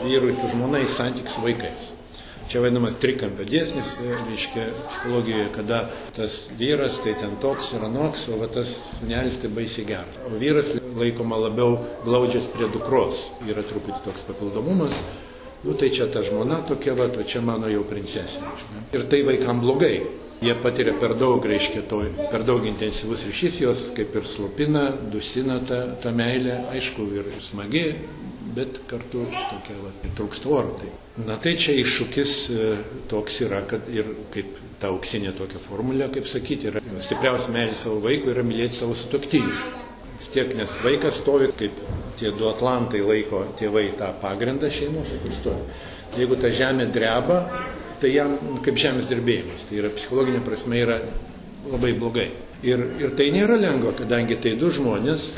vyrui 0.00 0.32
su 0.34 0.48
žmona 0.50 0.80
į 0.82 0.88
santykius 0.90 1.36
su 1.36 1.44
vaikais. 1.44 1.92
Čia 2.50 2.64
vadinamas 2.64 2.98
trikampio 2.98 3.46
dėsnis, 3.46 3.92
reiškia, 4.02 4.64
psichologijoje, 4.88 5.46
kada 5.54 5.78
tas 6.18 6.40
vyras 6.58 6.98
tai 7.04 7.14
ten 7.20 7.38
toks 7.42 7.70
ir 7.78 7.86
anoks, 7.86 8.26
o 8.34 8.40
va 8.42 8.50
tas 8.50 8.74
sunelis 8.96 9.38
tai 9.42 9.52
baisiai 9.54 9.86
geras. 9.92 10.18
O 10.26 10.34
vyras 10.42 10.74
laikoma 10.98 11.38
labiau 11.46 11.78
glaudžias 12.02 12.50
prie 12.50 12.66
dukros, 12.74 13.28
yra 13.46 13.62
truputį 13.62 14.02
toks 14.10 14.26
papildomumas. 14.26 15.02
Nu 15.62 15.78
tai 15.78 15.94
čia 15.94 16.10
ta 16.10 16.26
žmona 16.26 16.64
tokia, 16.66 16.98
va, 16.98 17.06
o 17.06 17.22
čia 17.22 17.46
mano 17.46 17.70
jau 17.70 17.86
princesė. 17.86 18.42
Ir 18.90 19.06
tai 19.06 19.22
vaikam 19.26 19.62
blogai. 19.62 20.00
Jie 20.44 20.52
patiria 20.60 20.92
per 21.00 21.14
daug, 21.16 21.44
reiškia, 21.48 21.86
to, 21.88 22.02
per 22.28 22.42
daug 22.44 22.66
intensyvus 22.68 23.24
ryšys, 23.24 23.60
jos 23.62 23.86
kaip 23.96 24.12
ir 24.18 24.26
slopina, 24.28 24.90
dusina 25.12 25.56
tą, 25.64 25.78
tą 26.02 26.12
meilę, 26.12 26.58
aišku, 26.76 27.06
ir 27.16 27.30
smagi, 27.40 27.86
bet 28.56 28.82
kartu 28.90 29.24
tokia, 29.32 29.78
va, 29.80 29.92
trūksta 30.18 30.52
oro. 30.52 30.76
Tai. 30.80 30.92
Na 31.24 31.38
tai 31.40 31.54
čia 31.60 31.72
iššūkis 31.80 32.34
e, 32.52 32.68
toks 33.08 33.40
yra, 33.46 33.62
kad 33.68 33.88
ir 33.92 34.12
kaip 34.34 34.60
ta 34.80 34.90
auksinė 34.92 35.32
tokia 35.38 35.60
formulė, 35.62 36.10
kaip 36.12 36.28
sakyti, 36.28 36.68
yra 36.68 36.82
stipriausia 37.04 37.54
meilė 37.54 37.76
savo 37.76 38.02
vaikui 38.04 38.34
yra 38.34 38.44
mylėti 38.44 38.82
savo 38.82 38.96
sutoktinį. 38.96 39.56
Vis 40.16 40.28
tiek, 40.32 40.52
nes 40.56 40.72
vaikas 40.84 41.20
stovi, 41.22 41.48
kaip 41.56 41.80
tie 42.20 42.32
du 42.36 42.48
atlantai 42.48 43.00
laiko 43.04 43.42
tėvai 43.60 43.88
tą 43.96 44.12
pagrindą 44.20 44.68
šeimos, 44.72 45.16
kur 45.24 45.36
stovi. 45.36 45.80
Jeigu 46.16 46.36
ta 46.40 46.52
žemė 46.52 46.86
dreba, 46.92 47.40
tai 48.00 48.12
jam 48.14 48.36
kaip 48.64 48.78
žemės 48.80 49.08
dirbėjimas, 49.10 49.66
tai 49.68 49.80
yra 49.82 49.92
psichologinė 49.94 50.42
prasme 50.46 50.80
yra 50.82 50.98
labai 51.70 51.92
blogai. 51.98 52.30
Ir, 52.66 52.82
ir 53.02 53.12
tai 53.18 53.30
nėra 53.34 53.58
lengva, 53.60 53.92
kadangi 53.98 54.38
tai 54.42 54.54
du 54.60 54.70
žmonės 54.72 55.32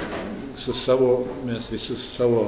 su 0.58 0.74
savo, 0.74 1.26
mes 1.46 1.70
visi 1.72 1.94
su 1.94 1.98
savo 2.02 2.44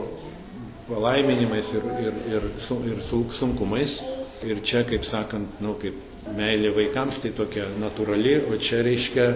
palaiminimais 0.88 1.72
ir, 1.78 1.88
ir, 2.06 2.20
ir, 2.36 2.48
ir 2.92 3.02
sunkumais. 3.04 4.00
Ir 4.46 4.62
čia, 4.64 4.86
kaip 4.88 5.04
sakant, 5.04 5.58
nu, 5.60 5.74
kaip 5.80 5.98
meilė 6.36 6.70
vaikams 6.76 7.18
tai 7.22 7.32
tokia 7.36 7.66
natūrali, 7.80 8.38
o 8.48 8.56
čia 8.60 8.80
reiškia 8.86 9.26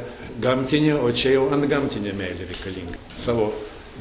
gamtinė, 0.45 0.95
o 0.97 1.11
čia 1.12 1.35
jau 1.37 1.49
ant 1.52 1.66
gamtinė 1.69 2.14
meilė 2.16 2.49
reikalinga. 2.49 3.00
Savo 3.21 3.50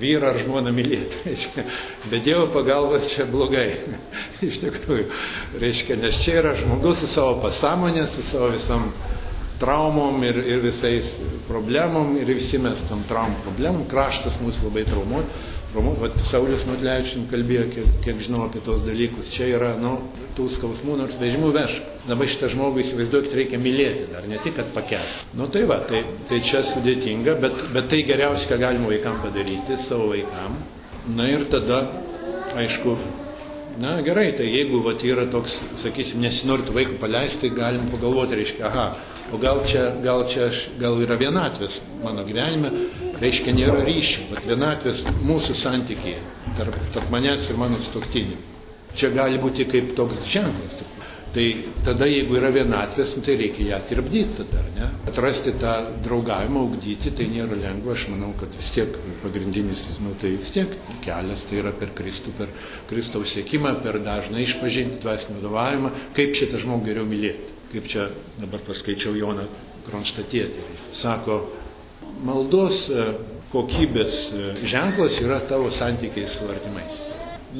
vyrą 0.02 0.34
ar 0.34 0.40
žmoną 0.42 0.74
mylėti. 0.76 1.22
Reiškia, 1.28 1.66
be 2.12 2.20
Dievo 2.24 2.48
pagalbos 2.54 3.10
čia 3.14 3.28
blogai. 3.30 3.70
Iš 4.48 4.62
tikrųjų. 4.64 5.08
Reiškia, 5.62 5.98
nes 6.02 6.22
čia 6.24 6.40
yra 6.42 6.54
žmogus 6.60 7.04
su 7.04 7.12
savo 7.12 7.38
pasąmonė, 7.44 8.08
su 8.12 8.26
savo 8.26 8.52
visam 8.54 8.90
traumom 9.62 10.24
ir, 10.26 10.40
ir 10.50 10.64
visais 10.64 11.14
problemom 11.48 12.18
ir 12.20 12.32
visi 12.34 12.60
mes 12.60 12.82
tom 12.90 13.04
traumom 13.10 13.38
problemom. 13.46 13.86
Kraštas 13.90 14.40
mūsų 14.44 14.70
labai 14.70 14.86
traumuoja. 14.90 15.28
Vat 15.74 16.18
Saulis 16.30 16.68
Matlevičius 16.70 17.26
kalbėjo, 17.32 17.64
kiek, 17.74 17.94
kiek 18.06 18.20
žinau 18.22 18.44
apie 18.46 18.60
tos 18.62 18.84
dalykus. 18.86 19.32
Čia 19.34 19.48
yra, 19.56 19.72
nu, 19.82 19.96
tų 20.38 20.46
skausmų, 20.54 20.98
nors 21.00 21.18
vežimų 21.18 21.50
vešk. 21.56 21.88
Dabar 22.06 22.30
šitą 22.30 22.50
žmogų 22.54 22.84
įsivaizduokit, 22.84 23.34
reikia 23.40 23.58
mylėti 23.62 24.06
dar, 24.12 24.28
ne 24.30 24.38
tik, 24.44 24.58
kad 24.60 24.70
pakęsti. 24.76 25.32
Nu 25.40 25.48
tai 25.50 25.64
va, 25.70 25.80
tai, 25.90 26.04
tai 26.30 26.42
čia 26.46 26.62
sudėtinga, 26.68 27.38
bet, 27.42 27.58
bet 27.74 27.90
tai 27.90 28.04
geriausia, 28.06 28.52
ką 28.52 28.60
galima 28.62 28.92
vaikam 28.92 29.18
padaryti, 29.24 29.80
savo 29.82 30.12
vaikam. 30.12 30.60
Na 31.18 31.26
ir 31.32 31.48
tada, 31.50 31.84
aišku, 32.60 32.94
na 33.82 33.96
gerai, 34.06 34.30
tai 34.38 34.52
jeigu 34.52 34.84
vat, 34.86 35.02
yra 35.08 35.26
toks, 35.32 35.62
sakysim, 35.82 36.22
nesinortų 36.22 36.76
vaikų 36.76 37.00
paleisti, 37.02 37.48
tai 37.48 37.56
galim 37.58 37.90
pagalvoti, 37.94 38.38
reiškia, 38.44 38.70
aha, 38.70 38.86
o 39.34 39.42
gal 39.42 39.64
čia, 39.66 39.88
gal 40.04 40.28
čia 40.30 40.52
aš, 40.52 40.68
gal 40.82 41.02
yra 41.02 41.18
vienatvės 41.18 41.82
mano 42.04 42.28
gyvenime, 42.28 42.74
reiškia 43.24 43.56
nėra 43.56 43.84
ryšių, 43.88 44.30
bet 44.32 44.48
vienatvės 44.50 45.04
mūsų 45.24 45.58
santykiai 45.60 46.18
tarp, 46.58 46.80
tarp 46.96 47.14
manęs 47.14 47.50
ir 47.50 47.62
mano 47.62 47.80
stoktinį. 47.84 48.40
Čia 48.94 49.10
gali 49.16 49.40
būti 49.42 49.66
kaip 49.70 49.96
toks 49.98 50.26
ženklas. 50.30 50.84
Tai 51.34 51.44
tada, 51.82 52.06
jeigu 52.06 52.36
yra 52.38 52.52
vienatvės, 52.54 53.16
nu, 53.18 53.24
tai 53.26 53.34
reikia 53.40 53.64
ją 53.72 53.78
tirpdyti 53.90 54.36
tada, 54.44 54.60
ne? 54.76 54.90
Atrasti 55.10 55.56
tą 55.58 55.72
draugavimą, 56.06 56.62
augdyti, 56.68 57.10
tai 57.18 57.26
nėra 57.32 57.58
lengva, 57.58 57.96
aš 57.96 58.06
manau, 58.12 58.30
kad 58.38 58.54
vis 58.54 58.70
tiek 58.76 59.00
pagrindinis, 59.24 59.82
nu, 60.06 60.14
tai 60.22 60.36
vis 60.36 60.54
tiek 60.54 60.76
kelias, 61.02 61.48
tai 61.50 61.58
yra 61.64 61.74
per 61.74 61.90
Kristų, 61.98 62.36
per 62.38 62.54
Kristaus 62.92 63.34
sėkimą, 63.34 63.74
per 63.82 63.98
dažną 64.06 64.44
išpažinti, 64.46 65.02
dvasinį 65.02 65.40
vadovavimą, 65.40 65.94
kaip 66.14 66.38
šitą 66.38 66.62
žmogų 66.62 66.92
geriau 66.92 67.10
mylėti. 67.10 67.50
Kaip 67.74 67.90
čia 67.90 68.06
dabar 68.38 68.62
paskaičiau 68.70 69.18
Joną 69.18 69.48
Kronštatietį. 69.88 70.68
Sako, 70.94 71.40
maldos 72.26 72.88
e, 72.90 73.08
kokybės 73.54 74.20
e, 74.34 74.52
ženklas 74.68 75.20
yra 75.24 75.40
tavo 75.50 75.70
santykiai 75.74 76.30
su 76.30 76.48
artimais. 76.50 77.00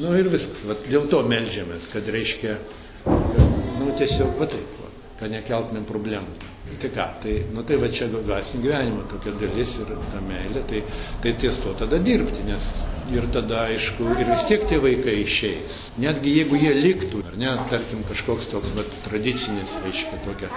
Nu 0.00 0.14
ir 0.18 0.26
viskas. 0.32 0.64
Vat 0.66 0.86
dėl 0.90 1.06
to 1.12 1.20
melžiamės, 1.30 1.86
kad 1.92 2.08
reiškia, 2.10 2.56
kad, 3.04 3.44
nu 3.78 3.92
tiesiog 4.00 4.34
va 4.40 4.48
taip, 4.50 4.73
kad 5.20 5.32
nekeltumėm 5.32 5.86
problemų. 5.88 6.50
Tai 6.80 6.88
ką, 6.90 7.04
tai, 7.20 7.34
nu 7.52 7.62
tai 7.62 7.76
va 7.76 7.90
čia 7.92 8.06
dvasinio 8.08 8.62
gyvenimo 8.64 9.04
tokia 9.10 9.34
dalis 9.36 9.76
ir 9.82 9.90
ta 10.10 10.22
meilė, 10.24 10.62
tai, 10.70 10.80
tai 11.22 11.34
ties 11.38 11.60
to 11.60 11.74
tada 11.76 11.98
dirbti, 12.02 12.40
nes 12.46 12.70
ir 13.12 13.26
tada, 13.34 13.66
aišku, 13.68 14.06
ir 14.16 14.30
vis 14.30 14.46
tiek 14.48 14.64
tie 14.70 14.78
vaikai 14.80 15.18
išeis. 15.20 15.76
Netgi 16.00 16.32
jeigu 16.38 16.56
jie 16.56 16.72
liktų, 16.78 17.20
ar 17.28 17.36
ne, 17.38 17.52
tarkim, 17.68 18.00
kažkoks 18.08 18.48
toks 18.54 18.72
va, 18.78 18.86
tradicinis, 19.04 19.76
aišku, 19.84 20.22
tokia 20.24 20.48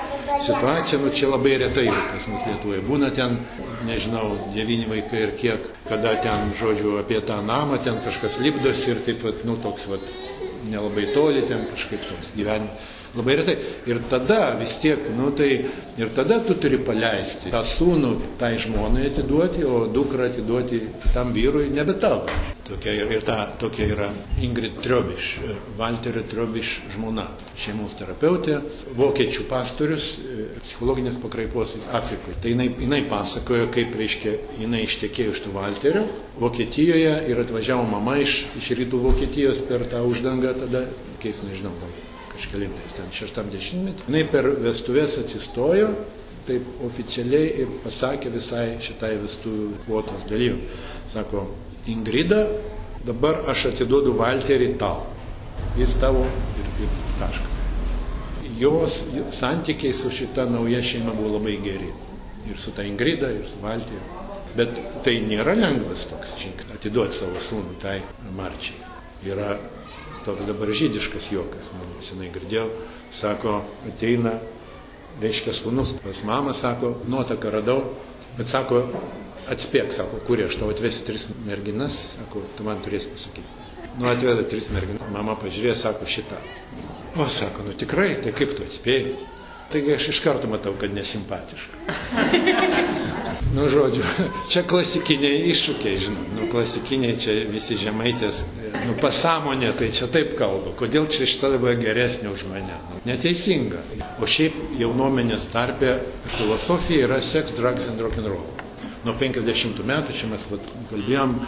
situacija, 0.47 1.01
nu 1.03 1.11
čia 1.11 1.33
labai 1.33 1.57
retai 1.65 1.89
pas 1.91 2.31
mus 2.31 2.47
Lietuvoje 2.47 2.81
būna 2.87 3.11
ten, 3.13 3.35
nežinau, 3.85 4.31
devyni 4.55 4.87
vaikai 4.89 5.25
ir 5.25 5.37
kiek, 5.43 5.71
kada 5.91 6.15
ten, 6.23 6.53
žodžiu, 6.55 6.95
apie 7.03 7.19
tą 7.19 7.43
namą, 7.45 7.83
ten 7.83 7.99
kažkas 8.07 8.39
lipdosi 8.39 8.93
ir 8.95 9.03
taip 9.05 9.25
pat, 9.27 9.43
nu, 9.45 9.59
toks, 9.59 9.91
va, 9.91 9.99
nelabai 10.71 11.11
toli, 11.11 11.43
ten 11.51 11.67
kažkaip 11.75 12.07
toks 12.07 12.31
gyvenimas 12.39 12.95
Labai 13.17 13.35
retai. 13.39 13.57
Ir 13.89 14.01
tada 14.09 14.51
vis 14.59 14.75
tiek, 14.77 15.09
nu 15.17 15.31
tai, 15.33 15.49
ir 15.97 16.11
tada 16.13 16.37
tu 16.45 16.53
turi 16.61 16.77
paleisti 16.77 17.49
tą 17.53 17.63
sūnų 17.65 18.11
tai 18.37 18.53
žmonai 18.61 19.07
atiduoti, 19.09 19.63
o 19.65 19.87
dukrą 19.89 20.27
atiduoti 20.29 20.83
tam 21.15 21.33
vyrui 21.33 21.71
nebe 21.73 21.97
tavo. 21.97 22.27
Tokia, 22.67 22.93
ir, 22.99 23.11
ir 23.15 23.21
ta, 23.23 23.37
tokia 23.59 23.85
yra 23.93 24.07
Ingrid 24.43 24.81
Triobiš, 24.83 25.27
Walterio 25.79 26.21
Triobiš 26.27 26.73
žmona, 26.93 27.23
šeimos 27.57 27.95
terapeutė, 27.95 28.57
vokiečių 28.97 29.45
pastorius, 29.47 30.09
psichologinės 30.65 31.17
pakraipos 31.23 31.77
Afrikoje. 31.87 32.35
Tai 32.43 32.51
jinai, 32.51 32.67
jinai 32.83 32.99
pasakojo, 33.07 33.69
kaip, 33.71 33.95
reiškia, 33.97 34.35
jinai 34.59 34.83
ištekėjo 34.83 35.31
iš 35.31 35.45
tų 35.45 35.55
Walterio 35.55 36.03
Vokietijoje 36.37 37.15
ir 37.31 37.39
atvažiavo 37.41 37.87
mama 37.87 38.19
iš, 38.21 38.43
iš 38.59 38.73
rytų 38.81 38.99
Vokietijos 39.07 39.63
per 39.71 39.87
tą 39.89 40.03
uždangą 40.05 40.53
tada, 40.59 40.83
keis 41.23 41.41
nežinau, 41.47 41.73
gal 41.79 41.95
kažkelintais, 42.37 42.93
ten 42.97 43.09
šeštam 43.13 43.51
dešimtmetį. 43.53 44.07
Jis 44.13 44.31
per 44.31 44.47
vestuvės 44.63 45.17
atsistojo, 45.21 45.91
taip 46.47 46.83
oficialiai 46.87 47.49
ir 47.63 47.71
pasakė 47.83 48.31
visai 48.31 48.77
šitai 48.83 49.17
vestuvių 49.23 49.83
kvotos 49.85 50.25
dalyvių. 50.29 50.59
Sako, 51.11 51.47
Ingrida, 51.91 52.41
dabar 53.07 53.45
aš 53.51 53.69
atiduodu 53.71 54.13
Valterį 54.17 54.73
tau. 54.79 55.05
Jis 55.79 55.95
tavo 56.01 56.25
ir, 56.59 56.69
ir 56.83 56.97
taškas. 57.19 57.55
Jos 58.57 59.01
santykiai 59.37 59.93
su 59.93 60.09
šita 60.13 60.47
nauja 60.49 60.81
šeima 60.81 61.13
buvo 61.17 61.35
labai 61.37 61.57
geri. 61.63 61.91
Ir 62.47 62.57
su 62.59 62.71
ta 62.73 62.85
Ingrida, 62.87 63.29
ir 63.33 63.45
su 63.47 63.59
Valteriu. 63.61 64.03
Bet 64.57 64.79
tai 65.05 65.19
nėra 65.21 65.53
lengvas 65.57 66.07
toks 66.09 66.33
žingsnis 66.41 66.73
atiduoti 66.73 67.19
savo 67.19 67.41
sūnų 67.49 67.75
tai 67.81 67.99
Marčiai. 68.33 68.79
Yra 69.27 69.51
toks 70.27 70.47
dabar 70.47 70.71
žydiškas 70.75 71.31
juokas, 71.31 71.71
man 71.75 71.97
senai 72.03 72.29
girdėjau, 72.33 72.67
sako, 73.15 73.61
ateina, 73.87 74.35
reiškia 75.21 75.55
sūnus 75.55 75.95
pas 76.03 76.23
mamą, 76.27 76.53
sako, 76.57 76.97
nuotaką 77.09 77.53
radau, 77.57 77.79
bet 78.37 78.51
sako, 78.51 78.83
atspėk, 79.51 79.93
sako, 79.95 80.19
kur 80.27 80.43
aš 80.43 80.59
tau 80.59 80.69
atvesiu 80.73 81.05
tris 81.07 81.29
merginas, 81.47 81.97
sako, 82.17 82.43
tu 82.57 82.67
man 82.67 82.83
turėsi 82.85 83.13
pasakyti. 83.13 83.55
Nu, 83.97 84.09
atveda 84.11 84.43
tris 84.45 84.69
merginas, 84.75 85.07
mama 85.13 85.37
pažiūrėjo, 85.39 85.77
sako, 85.79 86.09
šitą. 86.11 86.37
O, 87.17 87.25
sako, 87.31 87.65
nu 87.65 87.73
tikrai, 87.73 88.11
tai 88.21 88.35
kaip 88.35 88.53
tu 88.57 88.67
atspėjai? 88.67 89.15
Taigi 89.71 89.95
aš 89.95 90.11
iš 90.13 90.19
karto 90.23 90.47
matau, 90.47 90.75
kad 90.79 90.93
nesimpatiška. 90.95 91.95
nu, 93.55 93.65
žodžiu, 93.71 94.03
čia 94.51 94.63
klasikiniai 94.67 95.47
iššūkiai, 95.51 95.97
žinau, 96.03 96.27
nu, 96.37 96.51
klasikiniai 96.51 97.17
čia 97.19 97.39
visi 97.51 97.79
žemaitės, 97.81 98.45
nu, 98.85 98.95
pasąmonė, 99.01 99.71
tai 99.79 99.89
čia 99.95 100.09
taip 100.11 100.35
kalba. 100.39 100.73
Kodėl 100.79 101.07
čia 101.11 101.27
šita 101.29 101.53
dabar 101.55 101.77
geresnė 101.79 102.31
už 102.33 102.45
mane? 102.51 102.77
Nu, 102.91 102.99
neteisinga. 103.07 103.81
O 104.21 104.29
šiaip 104.29 104.57
jaunuomenės 104.79 105.49
tarpė 105.53 105.97
filosofija 106.37 107.07
yra 107.07 107.21
sex, 107.23 107.55
drugs 107.57 107.89
and 107.91 108.03
rock 108.03 108.19
and 108.21 108.29
roll. 108.33 108.45
Nuo 109.05 109.15
50 109.17 109.81
metų, 109.87 110.13
čia 110.17 110.29
mes 110.29 110.43
vat, 110.51 110.75
kalbėjom, 110.91 111.39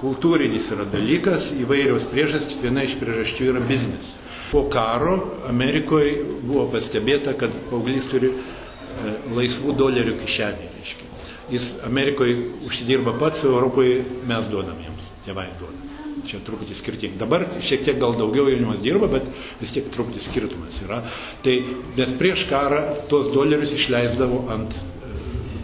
kultūrinis 0.00 0.68
yra 0.74 0.84
dalykas, 0.90 1.52
įvairios 1.62 2.10
priežastys, 2.10 2.60
viena 2.64 2.84
iš 2.84 2.98
priežasčių 3.00 3.52
yra 3.54 3.64
biznis 3.64 4.16
po 4.54 4.68
karo 4.70 5.16
Amerikoje 5.50 6.20
buvo 6.46 6.68
pastebėta, 6.70 7.32
kad 7.34 7.50
paauglys 7.72 8.06
turi 8.06 8.30
e, 8.30 9.14
laisvų 9.34 9.74
dolerių 9.80 10.14
kišenį. 10.20 10.68
Reiškia. 10.76 11.08
Jis 11.50 11.66
Amerikoje 11.88 12.36
užsidirba 12.68 13.16
pats, 13.18 13.42
Europoje 13.48 14.04
mes 14.30 14.52
duodam 14.52 14.78
jiems, 14.84 15.10
tėvai 15.26 15.48
duodam. 15.58 15.83
Čia 16.28 16.40
truputį 16.44 16.76
skirtingai. 16.78 17.20
Dabar 17.20 17.46
šiek 17.62 17.84
tiek 17.86 18.00
gal 18.00 18.16
daugiau 18.18 18.48
jaunimas 18.50 18.82
dirba, 18.84 19.08
bet 19.12 19.26
vis 19.60 19.74
tiek 19.76 19.88
truputį 19.94 20.24
skirtumas 20.24 20.80
yra. 20.84 21.00
Tai 21.44 21.56
nes 21.96 22.14
prieš 22.20 22.46
karą 22.50 22.82
tuos 23.10 23.32
dolerius 23.34 23.74
išleisdavo 23.76 24.44
ant 24.54 24.76
e, 24.76 25.16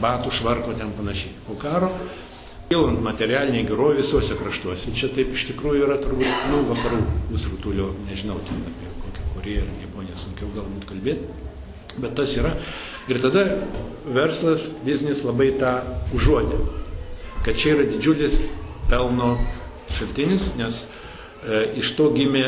batų 0.03 0.33
švarko 0.41 0.77
ten 0.79 0.93
panašiai. 0.99 1.37
Po 1.49 1.59
karo 1.61 1.93
Kilant 2.71 3.01
materialiniai 3.03 3.65
gerovė 3.67 3.97
visuose 3.99 4.37
kraštuose. 4.39 4.93
Čia 4.95 5.09
taip 5.11 5.33
iš 5.35 5.49
tikrųjų 5.49 5.89
yra 5.89 5.97
turbūt, 5.99 6.45
nu, 6.53 6.61
vakarų 6.69 7.01
pusrutulio, 7.27 7.89
nežinau, 8.07 8.37
ten 8.47 8.61
apie 8.63 8.91
kokią 9.01 9.25
Koreją 9.33 9.65
ar 9.65 9.73
Japoniją 9.83 10.19
sunkiau 10.23 10.51
galbūt 10.55 10.85
kalbėti. 10.87 11.49
Bet 11.97 12.15
tas 12.21 12.37
yra. 12.39 12.53
Ir 13.11 13.19
tada 13.25 13.43
verslas, 14.15 14.69
biznis 14.87 15.25
labai 15.27 15.49
tą 15.59 15.73
užuodė. 16.15 16.61
Kad 17.43 17.59
čia 17.59 17.75
yra 17.75 17.89
didžiulis 17.91 18.39
pelno 18.87 19.33
šaltinis, 19.97 20.51
nes 20.59 20.85
e, 20.85 21.63
iš 21.81 21.95
to 21.99 22.11
gimė 22.15 22.47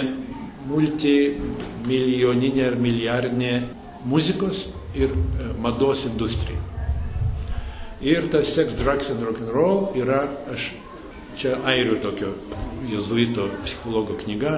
multimilijoninė 0.71 2.67
ar 2.69 2.77
milijardinė 2.81 3.55
muzikos 4.09 4.69
ir 4.95 5.11
e, 5.13 5.53
mados 5.63 6.07
industrija. 6.11 6.61
Ir 8.03 8.27
tas 8.33 8.51
Sex, 8.51 8.75
Drugs 8.75 9.13
and 9.15 9.23
Rock'n'Roll 9.23 9.93
yra, 10.03 10.25
aš 10.51 10.73
čia 11.39 11.57
airių 11.71 12.01
tokio 12.03 12.33
jezuito 12.91 13.47
psichologo 13.63 14.17
knyga 14.25 14.57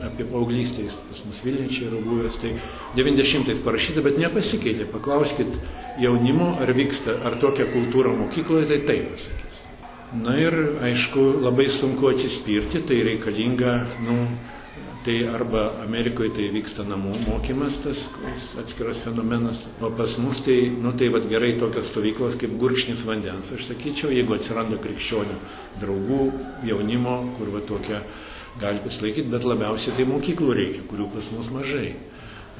apie 0.00 0.24
paauglystę, 0.24 0.86
jis 0.86 0.96
pas 1.08 1.20
mus 1.28 1.42
Vilničiai 1.44 1.90
yra 1.90 2.00
buvęs, 2.00 2.38
tai 2.40 2.54
90-ais 2.96 3.60
parašyta, 3.64 4.00
bet 4.04 4.16
nepasikeitė. 4.20 4.86
Paklauskit 4.88 5.58
jaunimo, 6.00 6.54
ar 6.62 6.72
vyksta, 6.76 7.18
ar 7.26 7.36
tokia 7.42 7.68
kultūra 7.68 8.14
mokykloje, 8.16 8.70
tai 8.70 8.80
taip 8.88 9.10
pasakys. 9.12 9.49
Na 10.10 10.34
ir 10.34 10.56
aišku, 10.82 11.22
labai 11.44 11.68
sunku 11.70 12.10
atsispirti, 12.10 12.82
tai 12.82 13.02
reikalinga, 13.06 13.74
nu, 14.06 14.16
Tai 15.00 15.28
arba 15.32 15.62
Amerikoje 15.80 16.28
tai 16.36 16.46
vyksta 16.52 16.84
namų 16.84 17.22
mokymas, 17.24 17.78
tas 17.80 18.02
atskiras 18.60 18.98
fenomenas, 19.00 19.62
o 19.80 19.88
pas 19.96 20.18
mus 20.20 20.42
tai, 20.44 20.68
nu 20.76 20.92
tai 20.92 21.08
vad 21.08 21.24
gerai 21.30 21.54
tokios 21.56 21.88
stovyklos 21.88 22.36
kaip 22.36 22.58
gurkšnis 22.60 23.06
vandens, 23.08 23.48
aš 23.56 23.70
sakyčiau, 23.70 24.10
jeigu 24.12 24.36
atsiranda 24.36 24.76
krikščionių 24.76 25.38
draugų, 25.80 26.20
jaunimo, 26.68 27.16
kur 27.38 27.48
va 27.54 27.64
tokia 27.64 28.02
gali 28.60 28.84
pasilaikyti, 28.84 29.32
bet 29.32 29.48
labiausiai 29.48 29.96
tai 29.96 30.04
mokyklų 30.10 30.58
reikia, 30.60 30.84
kurių 30.92 31.08
pas 31.16 31.32
mus 31.32 31.48
mažai. 31.54 31.94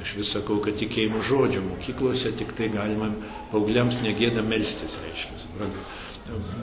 Aš 0.00 0.14
vis 0.16 0.30
sakau, 0.32 0.60
kad 0.64 0.78
tikėjimo 0.80 1.20
žodžio 1.20 1.64
mokyklose 1.66 2.32
tik 2.38 2.54
tai 2.56 2.70
galima 2.72 3.10
paaugliams 3.50 4.00
negėda 4.06 4.44
melstis, 4.46 4.96
reiškia. 5.02 5.42
Suprantu 5.42 5.88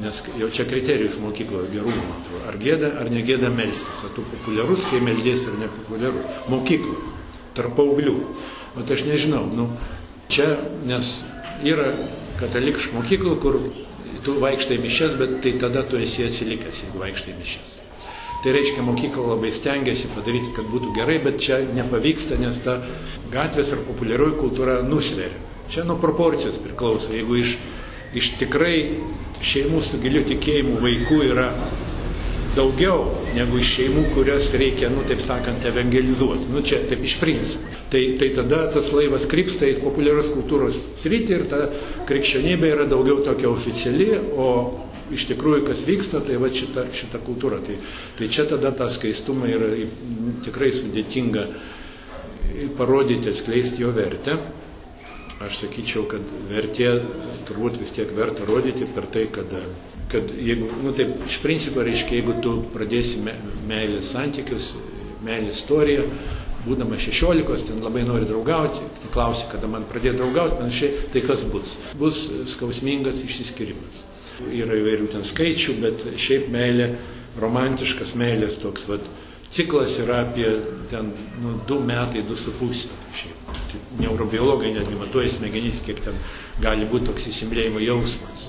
nes 0.02 0.24
jau 0.40 0.50
čia 0.50 0.66
kriterijus 0.66 1.18
mokykloje 1.20 1.72
gerumo, 1.74 2.16
ar 2.48 2.58
gėda, 2.62 2.94
ar 3.02 3.10
negėda 3.12 3.50
melstis, 3.54 4.04
ar 4.06 4.14
tu 4.16 4.24
populiarus, 4.32 4.86
kai 4.92 5.02
meldies, 5.04 5.48
ar 5.50 5.58
nepopuliarus. 5.60 6.44
Mokyklo, 6.52 6.96
tarp 7.58 7.76
paauglių. 7.80 8.16
Bet 8.78 8.94
aš 8.94 9.08
nežinau, 9.10 9.44
nu, 9.58 9.68
čia, 10.32 10.54
nes 10.88 11.18
yra 11.66 11.90
katalikiškų 12.40 13.00
mokyklų, 13.00 13.36
kur 13.44 13.60
tu 14.26 14.38
vaikštai 14.44 14.78
mišes, 14.84 15.18
bet 15.20 15.40
tai 15.44 15.58
tada 15.62 15.84
tu 15.88 16.00
esi 16.00 16.28
atsilikęs, 16.28 16.86
jeigu 16.86 17.02
vaikštai 17.04 17.36
mišes. 17.40 17.78
Tai 18.44 18.54
reiškia, 18.54 18.84
mokykla 18.86 19.32
labai 19.34 19.50
stengiasi 19.52 20.12
padaryti, 20.14 20.54
kad 20.56 20.68
būtų 20.70 20.94
gerai, 20.96 21.18
bet 21.24 21.40
čia 21.42 21.58
nepavyksta, 21.74 22.38
nes 22.38 22.60
ta 22.62 22.78
gatvės 23.34 23.74
ar 23.74 23.82
populiarioji 23.88 24.38
kultūra 24.38 24.82
nusveria. 24.86 25.46
Čia 25.68 25.84
nuo 25.84 25.98
proporcijos 26.00 26.62
priklauso. 26.64 27.10
Jeigu 27.12 27.42
iš, 27.42 27.58
iš 28.16 28.36
tikrai 28.40 28.76
šeimų 29.44 29.82
su 29.84 30.00
giliu 30.04 30.22
tikėjimu 30.30 30.78
vaikų 30.84 31.20
yra 31.32 31.50
daugiau 32.58 33.04
negu 33.36 33.60
iš 33.62 33.74
šeimų, 33.76 34.04
kurias 34.16 34.48
reikia, 34.58 34.90
nu, 34.94 35.04
taip 35.10 35.22
sakant, 35.22 35.66
evangelizuoti. 35.70 36.48
Nu, 36.54 36.64
čia 36.66 36.80
taip 36.90 37.04
iš 37.06 37.18
principo. 37.22 37.76
Tai, 37.92 38.02
tai 38.20 38.32
tada 38.36 38.64
tas 38.74 38.90
laivas 38.96 39.28
krypsta 39.30 39.68
į 39.70 39.78
populiarios 39.84 40.32
kultūros 40.34 40.80
sritį 41.02 41.36
ir 41.38 41.46
ta 41.52 41.62
krikščionybė 42.10 42.74
yra 42.74 42.88
daugiau 42.90 43.22
tokia 43.26 43.52
oficiali, 43.52 44.10
o 44.36 44.50
iš 45.14 45.28
tikrųjų 45.32 45.64
kas 45.70 45.86
vyksta, 45.88 46.22
tai 46.26 46.38
va 46.42 46.52
šita, 46.54 46.88
šita 46.94 47.22
kultūra. 47.24 47.62
Tai, 47.64 47.80
tai 48.20 48.30
čia 48.34 48.48
tada 48.50 48.74
tą 48.76 48.90
skaistumą 48.92 49.50
yra 49.52 49.72
tikrai 50.46 50.74
sudėtinga 50.76 51.48
parodyti, 52.78 53.32
atskleisti 53.32 53.84
jo 53.84 53.92
vertę 53.96 54.40
aš 55.44 55.62
sakyčiau, 55.62 56.06
kad 56.10 56.24
vertė 56.50 56.90
turbūt 57.48 57.78
vis 57.82 57.94
tiek 57.94 58.10
verta 58.18 58.46
rodyti 58.48 58.88
per 58.90 59.06
tai, 59.14 59.28
kad, 59.34 59.52
kad 60.12 60.32
jeigu, 60.34 60.70
nu 60.82 60.94
taip, 60.98 61.14
iš 61.28 61.40
principo 61.44 61.86
reiškia, 61.86 62.22
jeigu 62.22 62.38
tu 62.44 62.56
pradėsi 62.74 63.22
me, 63.26 63.36
meilės 63.70 64.14
santykius, 64.16 64.74
meilės 65.26 65.62
istoriją, 65.62 66.08
būdama 66.66 66.98
16, 67.00 67.70
ten 67.70 67.84
labai 67.86 68.04
nori 68.08 68.28
draugauti, 68.28 68.82
tai 69.04 69.14
klausi, 69.14 69.46
kada 69.52 69.70
man 69.72 69.86
pradėjo 69.88 70.18
draugauti, 70.24 70.60
panašiai, 70.64 71.08
tai 71.14 71.24
kas 71.28 71.46
bus? 71.52 71.78
Bus 72.02 72.26
skausmingas 72.58 73.22
išsiskirimas. 73.28 74.07
Yra 74.46 74.76
įvairių 74.78 75.08
ten 75.14 75.24
skaičių, 75.26 75.78
bet 75.82 76.04
šiaip 76.22 76.52
meilė, 76.54 76.92
romantiškas 77.42 78.14
meilės 78.18 78.60
toks, 78.62 78.86
vad, 78.90 79.06
ciklas 79.50 79.98
yra 80.04 80.22
apie 80.26 80.52
ten, 80.92 81.10
nu, 81.42 81.58
du 81.70 81.80
metai, 81.82 82.22
du 82.28 82.38
su 82.38 82.54
pusė. 82.60 82.92
Šiaip 83.18 83.38
neurobiologai 84.00 84.74
netgi 84.76 84.98
matuoja 85.00 85.32
smegenys, 85.32 85.82
kiek 85.86 86.00
ten 86.06 86.18
gali 86.64 86.88
būti 86.90 87.10
toks 87.10 87.28
įsimylėjimo 87.32 87.82
jausmas. 87.84 88.48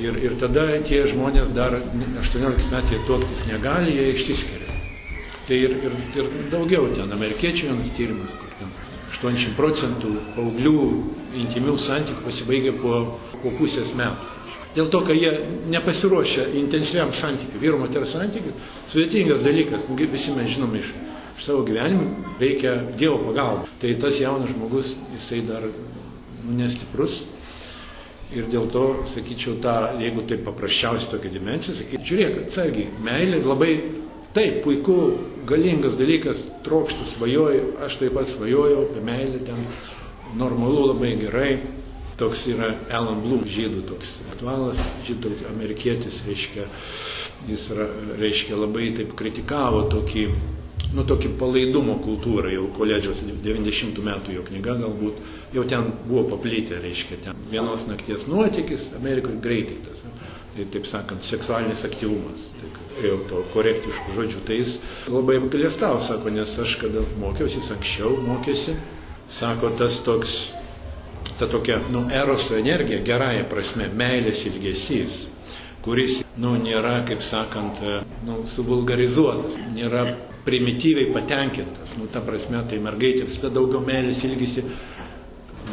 Ir, 0.00 0.16
ir 0.22 0.36
tada 0.40 0.66
tie 0.86 1.02
žmonės 1.10 1.50
dar 1.54 1.74
18 1.76 2.70
metų 2.72 2.94
jie 2.94 3.00
tuoktis 3.08 3.44
negali, 3.50 3.94
jie 3.96 4.12
išsiskiria. 4.14 4.76
Tai 5.48 5.58
ir, 5.58 5.74
ir, 5.82 5.96
ir 6.14 6.28
daugiau 6.52 6.86
ten, 6.94 7.10
amerikiečių 7.12 7.72
vienas 7.72 7.90
tyrimas, 7.96 8.34
kur 8.38 8.52
ten 8.60 8.70
80 9.10 9.56
procentų 9.58 10.12
paauglių 10.36 10.76
intimių 11.42 11.74
santykių 11.82 12.22
pasibaigia 12.26 12.74
po, 12.78 13.00
po 13.42 13.52
pusės 13.58 13.92
metų. 13.98 14.39
Dėl 14.70 14.86
to, 14.86 15.00
kad 15.02 15.18
jie 15.18 15.32
nepasiruošia 15.72 16.44
intensyviam 16.60 17.10
santykiu, 17.16 17.58
vyro 17.58 17.78
moters 17.80 18.12
santykiu, 18.14 18.52
sudėtingas 18.86 19.42
dalykas, 19.42 19.88
visi 19.98 20.34
mes 20.36 20.52
žinom 20.54 20.76
iš 20.78 20.92
savo 21.40 21.64
gyvenimą 21.66 22.36
reikia 22.40 22.76
Dievo 22.98 23.18
pagalbą. 23.24 23.66
Tai 23.80 23.94
tas 24.00 24.20
jaunas 24.20 24.52
žmogus, 24.52 24.94
jisai 25.16 25.40
dar 25.48 25.64
nu, 25.64 26.54
nestiprus. 26.54 27.24
Ir 28.30 28.46
dėl 28.46 28.68
to, 28.70 28.84
sakyčiau, 29.10 29.56
tą, 29.58 29.74
jeigu 29.98 30.22
tai 30.30 30.38
paprasčiausiai 30.38 31.10
tokia 31.10 31.32
dimensija, 31.34 31.74
sakyčiau, 31.80 32.06
žiūrėk, 32.12 32.36
atsargiai, 32.44 32.92
meilė 33.02 33.40
labai, 33.42 33.72
taip, 34.36 34.60
puiku, 34.62 34.98
galingas 35.50 35.96
dalykas, 35.98 36.44
trokštų, 36.62 37.08
svajoju, 37.10 37.64
aš 37.82 37.98
taip 37.98 38.14
pat 38.14 38.30
svajojau 38.30 38.84
apie 38.84 39.02
meilę 39.08 39.42
ten, 39.48 39.58
normalu, 40.38 40.92
labai 40.92 41.16
gerai. 41.18 41.50
Toks 42.20 42.46
yra 42.52 42.74
Alan 42.92 43.22
Bloom, 43.24 43.46
žydų 43.48 43.86
toks 43.88 44.18
aktualas, 44.28 44.80
žydų 45.08 45.32
amerikietis, 45.54 46.20
reiškia, 46.28 46.66
jis 47.48 47.70
reiškia, 48.20 48.58
labai 48.60 48.90
taip 48.98 49.14
kritikavo 49.16 49.86
tokį 49.88 50.26
nu, 50.94 51.04
tokį 51.06 51.34
palaidumo 51.38 51.96
kultūrą, 52.02 52.50
jau 52.52 52.66
koledžios 52.74 53.22
90 53.44 54.00
metų 54.06 54.34
jo 54.36 54.44
knyga 54.48 54.76
galbūt, 54.80 55.20
jau 55.54 55.64
ten 55.70 55.90
buvo 56.06 56.26
paplytę, 56.32 56.80
reiškia, 56.82 57.20
ten 57.26 57.44
vienos 57.52 57.86
nakties 57.90 58.26
nuotykis, 58.30 58.90
Amerikoje 58.98 59.38
greitai 59.44 59.78
tas, 59.86 60.02
tai 60.56 60.66
taip 60.74 60.88
sakant, 60.90 61.26
seksualinis 61.26 61.84
aktyvumas, 61.86 62.48
tai 62.58 62.70
jau 63.06 63.18
to 63.30 63.42
korektiškų 63.54 64.16
žodžių, 64.16 64.44
tai 64.48 64.60
jis 64.60 64.78
labai 65.08 65.38
apgalėstavo, 65.40 66.00
sako, 66.04 66.34
nes 66.34 66.56
aš 66.64 66.76
kada 66.82 67.04
mokiausi, 67.22 67.60
jis 67.60 67.70
anksčiau 67.76 68.16
mokėsi, 68.26 68.74
sako, 69.30 69.70
tas 69.78 70.00
toks, 70.06 70.40
ta 71.40 71.48
tokia, 71.48 71.78
nu, 71.88 72.04
eroso 72.12 72.52
energija, 72.60 73.00
gerąją 73.00 73.46
prasme, 73.48 73.86
meilės 73.96 74.42
ilgesys, 74.50 75.22
kuris, 75.80 76.18
nu, 76.36 76.52
nėra, 76.60 76.98
kaip 77.08 77.22
sakant, 77.24 77.80
nu, 78.28 78.42
suvulgarizuotas, 78.44 79.56
nėra 79.72 80.02
primityviai 80.44 81.08
patenkintas. 81.14 81.96
Nu, 81.96 82.10
ta 82.12 82.20
prasme, 82.24 82.60
tai 82.68 82.76
mergaitė 82.84 83.24
visada 83.24 83.54
daugiau 83.56 83.80
meilės 83.86 84.20
ilgisi, 84.28 84.66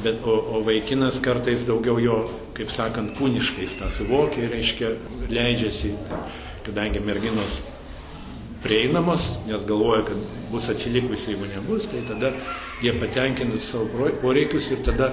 bet, 0.06 0.24
o, 0.24 0.38
o 0.56 0.62
vaikinas 0.64 1.20
kartais 1.24 1.66
daugiau 1.68 2.00
jo, 2.00 2.18
kaip 2.56 2.72
sakant, 2.72 3.12
kūniškais 3.20 3.76
tą 3.82 3.90
suvokia, 3.92 4.48
reiškia, 4.54 4.94
leidžiasi, 5.28 5.92
kadangi 6.64 7.04
merginos 7.04 7.60
prieinamos, 8.64 9.34
nes 9.50 9.68
galvoja, 9.68 10.06
kad 10.08 10.24
bus 10.52 10.70
atsilikusi, 10.72 11.34
jeigu 11.34 11.50
nebus, 11.52 11.90
tai 11.92 12.06
tada 12.08 12.32
jie 12.82 12.96
patenkina 13.04 13.60
savo 13.60 14.08
poreikius 14.24 14.72
ir 14.72 14.82
tada 14.88 15.12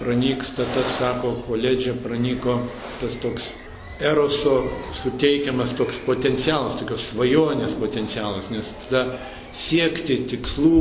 pranyksta 0.00 0.66
tas, 0.74 0.96
sako, 0.98 1.36
koledžė 1.46 1.96
pranyko 2.04 2.60
tas 3.00 3.16
toks 3.22 3.52
eroso 4.00 4.58
suteikiamas 4.92 5.72
toks 5.76 6.02
potencialas, 6.04 6.76
tokios 6.80 7.08
svajonės 7.12 7.78
potencialas, 7.80 8.50
nes 8.52 8.74
tada 8.84 9.18
siekti 9.56 10.18
tikslų, 10.28 10.74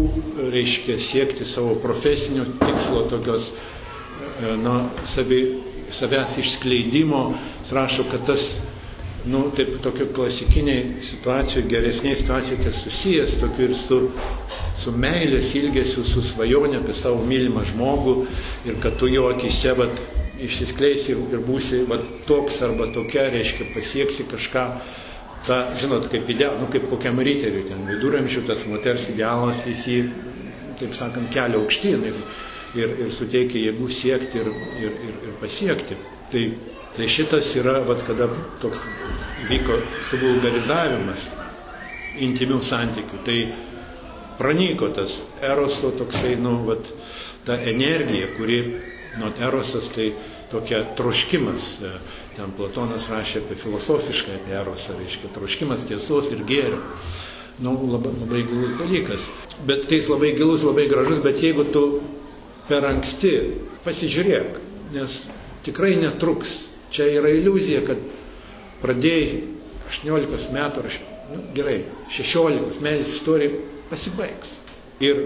reiškia 0.51 0.97
siekti 0.99 1.47
savo 1.47 1.77
profesinio 1.79 2.43
tikslo, 2.59 3.05
tokios 3.11 3.53
e, 3.53 4.55
na, 4.59 4.81
savi, 5.07 5.41
savęs 5.95 6.35
išskleidimo, 6.43 7.21
rašo, 7.71 8.03
kad 8.11 8.25
tas 8.27 8.57
nu, 9.25 9.47
taip 9.57 9.79
tokio 9.81 10.05
klasikiniai 10.13 10.99
situacijų, 11.05 11.63
geresniai 11.69 12.17
situacijai 12.19 12.59
tai 12.61 12.73
susijęs 12.75 13.37
tokiu 13.41 13.69
ir 13.69 13.73
su, 13.77 13.99
su 14.77 14.93
meilės 14.93 15.49
ilgesiu, 15.57 16.03
su 16.05 16.21
svajonė 16.25 16.81
apie 16.83 16.93
savo 16.93 17.23
mylimą 17.25 17.63
žmogų 17.71 18.15
ir 18.69 18.77
kad 18.83 18.99
tu 19.01 19.09
jo 19.09 19.29
akise 19.31 19.73
vat, 19.79 20.03
išsiskleisi 20.45 21.15
ir, 21.15 21.41
būsi 21.47 21.81
vat, 21.89 22.03
toks 22.29 22.61
arba 22.67 22.89
tokia, 22.93 23.29
reiškia, 23.33 23.71
pasieksi 23.73 24.27
kažką. 24.29 24.65
Ta, 25.45 25.59
žinot, 25.77 26.07
kaip, 26.09 26.25
ideal, 26.29 26.55
nu, 26.57 26.67
kaip 26.73 26.87
kokiam 26.89 27.19
riteriui, 27.21 27.67
ten 27.69 27.83
viduramžių 27.85 28.47
tas 28.47 28.63
moters 28.69 29.11
idealas, 29.13 29.61
jis 29.69 29.83
jį, 29.89 29.99
taip 30.81 30.95
sakant, 30.97 31.29
kelia 31.33 31.59
aukštyn 31.61 32.05
ir, 32.09 32.17
ir, 32.77 32.95
ir 33.05 33.11
suteikia 33.13 33.67
jėgų 33.67 33.89
siekti 33.93 34.41
ir, 34.41 34.49
ir, 34.81 34.95
ir, 35.05 35.19
ir 35.29 35.35
pasiekti. 35.41 35.97
Tai, 36.33 36.47
tai 36.95 37.07
šitas 37.11 37.51
yra, 37.59 37.79
vat, 37.87 38.03
kada 38.07 38.29
toks 38.63 38.85
vyko 39.49 39.79
suvulgarizavimas 40.09 41.29
intimių 42.23 42.61
santykių, 42.63 43.21
tai 43.27 43.39
pranyko 44.39 44.89
tas 44.95 45.21
eroso 45.43 45.91
toksai, 45.99 46.35
nu, 46.39 46.57
vat, 46.67 46.91
ta 47.45 47.57
energija, 47.59 48.31
kuri 48.37 48.61
nuo 49.19 49.31
erosas 49.39 49.89
tai 49.93 50.13
tokia 50.51 50.83
troškimas. 50.95 51.79
e, 51.81 51.97
Ten 52.35 52.51
Platonas 52.51 53.07
rašė 53.07 53.45
apie 53.45 53.55
filosofišką 53.55 54.33
apie 54.35 54.57
erosą, 54.59 54.97
reiškia 54.99 55.29
troškimas 55.31 55.85
tiesos 55.87 56.27
ir 56.35 56.41
gėrio. 56.43 56.81
Nu, 57.63 57.77
labai, 57.87 58.11
labai 58.19 58.41
gilus 58.43 58.73
dalykas. 58.75 59.29
Bet 59.63 59.87
tai 59.87 60.01
jis 60.01 60.09
labai 60.11 60.33
gilus, 60.35 60.65
labai 60.67 60.89
gražus, 60.91 61.21
bet 61.23 61.39
jeigu 61.39 61.63
tu 61.71 61.85
per 62.67 62.83
anksti 62.89 63.31
pasižiūrėk, 63.85 64.57
nes 64.97 65.21
tikrai 65.63 65.93
netruks. 66.01 66.65
Čia 66.93 67.09
yra 67.19 67.31
iliuzija, 67.33 67.81
kad 67.87 68.01
pradėjai 68.83 69.41
18 69.89 70.53
metų 70.55 70.83
ar 70.83 70.97
nu, 71.33 71.41
gerai, 71.57 71.79
16 72.13 72.81
meilės 72.85 73.17
istorija 73.17 73.57
pasibaigs. 73.89 74.55
Ir, 75.03 75.25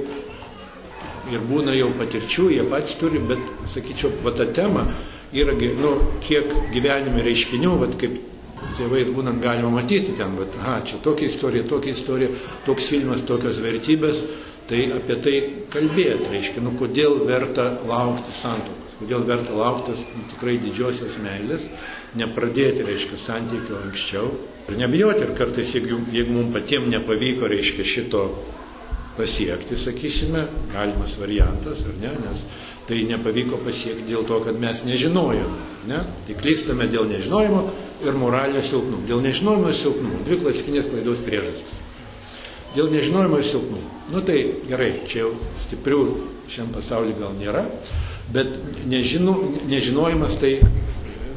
ir 1.30 1.46
būna 1.50 1.76
jau 1.78 1.92
patirčių, 2.00 2.50
jie 2.56 2.66
patys 2.72 2.98
turi, 3.00 3.22
bet, 3.22 3.42
sakyčiau, 3.70 4.12
va 4.24 4.34
ta 4.36 4.48
tema 4.50 4.88
yra, 5.36 5.54
nu, 5.54 5.94
kiek 6.26 6.50
gyvenime 6.74 7.24
reiškinių, 7.26 7.76
va 7.84 7.90
kaip 8.00 8.18
tėvais 8.80 9.12
būnant 9.14 9.42
galima 9.44 9.72
matyti 9.74 10.16
ten, 10.18 10.36
va, 10.40 10.48
aha, 10.62 10.80
čia 10.88 11.00
tokia 11.04 11.30
istorija, 11.30 11.68
tokia 11.70 11.94
istorija, 11.96 12.32
toks 12.66 12.90
filmas, 12.92 13.24
tokios 13.28 13.62
vertybės, 13.64 14.24
tai 14.70 14.86
apie 14.96 15.18
tai 15.24 15.38
kalbėti, 15.74 16.30
reiškia, 16.34 16.64
nu, 16.66 16.76
kodėl 16.80 17.22
verta 17.30 17.72
laukti 17.90 18.34
santokos, 18.36 18.79
kodėl 19.00 19.26
verta 19.28 19.56
lauktis 19.56 20.06
nu, 20.14 20.26
tikrai 20.34 20.58
didžiosios 20.62 21.18
meilės, 21.24 21.66
nepradėti, 22.20 22.86
reiškia, 22.88 23.20
santykių 23.24 23.78
anksčiau. 23.84 24.32
Ir 24.70 24.80
nebijoti, 24.82 25.26
ir 25.26 25.36
kartais, 25.38 25.74
jeigu, 25.76 26.02
jeigu 26.14 26.36
mums 26.36 26.54
patiems 26.54 26.92
nepavyko, 26.94 27.48
reiškia, 27.50 27.86
šito 27.88 28.24
pasiekti, 29.18 29.78
sakysime, 29.80 30.46
galimas 30.74 31.18
variantas, 31.20 31.84
ar 31.88 31.96
ne, 32.02 32.14
nes 32.24 32.46
tai 32.90 33.04
nepavyko 33.06 33.60
pasiekti 33.62 34.08
dėl 34.08 34.26
to, 34.26 34.40
kad 34.42 34.58
mes 34.58 34.82
nežinojome. 34.88 35.68
Ne? 35.90 36.00
Tai 36.26 36.38
klystame 36.40 36.88
dėl 36.90 37.06
nežinojimo 37.10 37.62
ir 38.06 38.18
moralinio 38.18 38.64
silpnumo. 38.66 39.06
Dėl 39.06 39.22
nežinojimo 39.28 39.70
ir 39.70 39.78
silpnumo. 39.78 40.24
Dvi 40.26 40.40
klasikinės 40.42 40.90
klaidos 40.90 41.22
priežastys. 41.26 41.84
Dėl 42.74 42.90
nežinojimo 42.94 43.38
ir 43.38 43.46
silpnumo. 43.46 43.94
Nu 44.10 44.24
tai 44.26 44.40
gerai, 44.66 44.92
čia 45.06 45.28
jau 45.28 45.36
stiprių 45.62 46.02
šiam 46.50 46.72
pasauliu 46.74 47.14
gal 47.20 47.36
nėra, 47.38 47.62
bet 48.34 48.48
nežino, 48.90 49.36
nežinojimas 49.68 50.38
tai, 50.40 50.60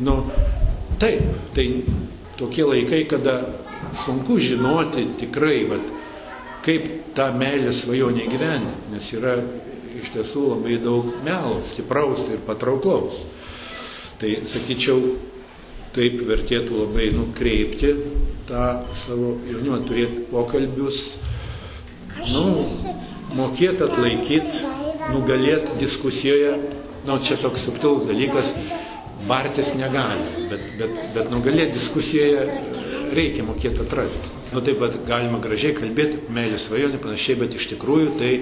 nu, 0.01 0.19
taip, 1.01 1.23
tai 1.57 1.67
tokie 2.39 2.65
laikai, 2.65 3.05
kada 3.09 3.41
sunku 4.05 4.39
žinoti 4.41 5.07
tikrai, 5.21 5.65
vat, 5.71 5.93
kaip 6.65 7.15
tą 7.17 7.33
meilę 7.37 7.73
svajonę 7.73 8.29
gyventi, 8.31 8.77
nes 8.93 9.11
yra 9.17 9.37
iš 9.99 10.13
tiesų 10.15 10.47
labai 10.55 10.79
daug 10.83 11.09
melo, 11.25 11.61
stipraus 11.69 12.29
ir 12.33 12.41
patrauklaus. 12.47 13.25
Tai 14.21 14.31
sakyčiau, 14.49 15.17
taip 15.93 16.21
vertėtų 16.25 16.85
labai 16.85 17.11
nukreipti 17.13 17.93
tą 18.49 18.67
savo 18.97 19.35
jaunimą, 19.49 19.83
turėti 19.89 20.25
pokalbius, 20.31 21.03
nu, 22.33 22.47
mokėti 23.37 23.85
atlaikyti, 23.85 24.63
nugalėti 25.13 25.77
diskusijoje, 25.83 26.55
nu, 27.07 27.19
čia 27.19 27.39
toks 27.41 27.67
subtilus 27.67 28.07
dalykas, 28.09 28.55
bartis 29.29 29.73
negali, 29.79 30.47
bet, 30.51 30.63
bet, 30.79 31.03
bet 31.15 31.31
nugalėti 31.33 31.77
diskusijoje 31.79 32.47
reikia 33.15 33.47
mokėti 33.47 33.85
atrasti. 33.85 34.31
Nu 34.53 34.61
taip 34.65 34.83
pat 34.83 34.99
galima 35.09 35.41
gražiai 35.41 35.77
kalbėti, 35.77 36.27
meilė 36.33 36.59
svajonė, 36.61 37.01
panašiai, 37.01 37.39
bet 37.41 37.55
iš 37.57 37.71
tikrųjų 37.73 38.15
tai 38.21 38.33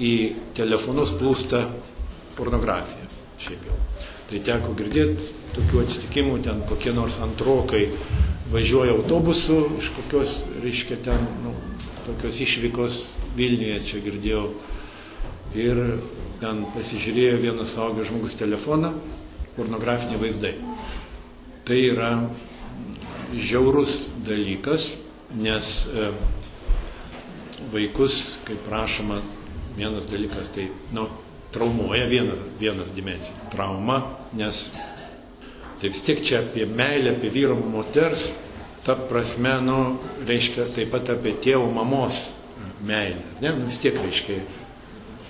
į 0.00 0.12
telefonus 0.56 1.12
plūsta 1.18 1.66
pornografija. 2.38 3.08
Šiaip 3.42 3.66
jau. 3.68 3.78
Tai 4.30 4.40
teko 4.46 4.74
girdėti 4.78 5.26
tokių 5.52 5.82
atsitikimų, 5.82 6.38
ten 6.46 6.62
kokie 6.70 6.94
nors 6.96 7.18
antrokai 7.20 7.84
važiuoja 8.52 8.94
autobusu 8.96 9.58
iš 9.80 9.92
kokios, 9.96 10.38
reiškia, 10.62 10.98
ten, 11.04 11.28
nu, 11.44 11.52
tokios 12.06 12.40
išvykos 12.44 13.02
Vilniuje 13.32 13.78
čia 13.88 14.00
girdėjau. 14.04 14.42
Ir 15.56 15.78
ten 16.42 16.64
pasižiūrėjo 16.74 17.38
vienas 17.38 17.76
saugęs 17.76 18.08
žmogus 18.10 18.34
telefoną, 18.40 18.90
pornografiniai 19.54 20.18
vaizdai. 20.18 20.56
Tai 21.62 21.78
yra 21.78 22.10
žiaurus 23.30 24.08
dalykas, 24.26 24.96
nes 25.38 25.70
e, 25.86 26.08
vaikus, 27.72 28.40
kaip 28.48 28.64
prašoma, 28.66 29.20
vienas 29.76 30.10
dalykas 30.10 30.50
tai, 30.52 30.66
nu, 30.92 31.06
traumuoja 31.54 32.08
vienas, 32.10 32.42
vienas 32.58 32.90
dimensija. 32.96 33.38
Trauma, 33.52 34.02
nes 34.34 34.66
tai 35.80 35.90
vis 35.94 36.02
tiek 36.02 36.22
čia 36.26 36.42
apie 36.42 36.66
meilę, 36.66 37.14
apie 37.16 37.30
vyro 37.30 37.54
moters, 37.54 38.32
ta 38.82 38.96
prasme, 38.98 39.60
nu, 39.62 39.78
reiškia 40.26 40.72
taip 40.74 40.90
pat 40.90 41.14
apie 41.14 41.36
tėvo 41.38 41.70
mamos 41.70 42.32
meilę. 42.82 43.22
Ne, 43.38 43.54
nu, 43.54 43.70
vis 43.70 43.78
tiek 43.82 43.94
reiškia 44.02 44.42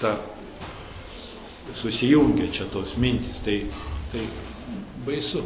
ta 0.00 0.16
susijungia 1.74 2.50
čia 2.52 2.68
tos 2.72 2.96
mintis. 3.00 3.40
Tai, 3.44 3.58
tai 4.12 4.26
baisu. 5.06 5.42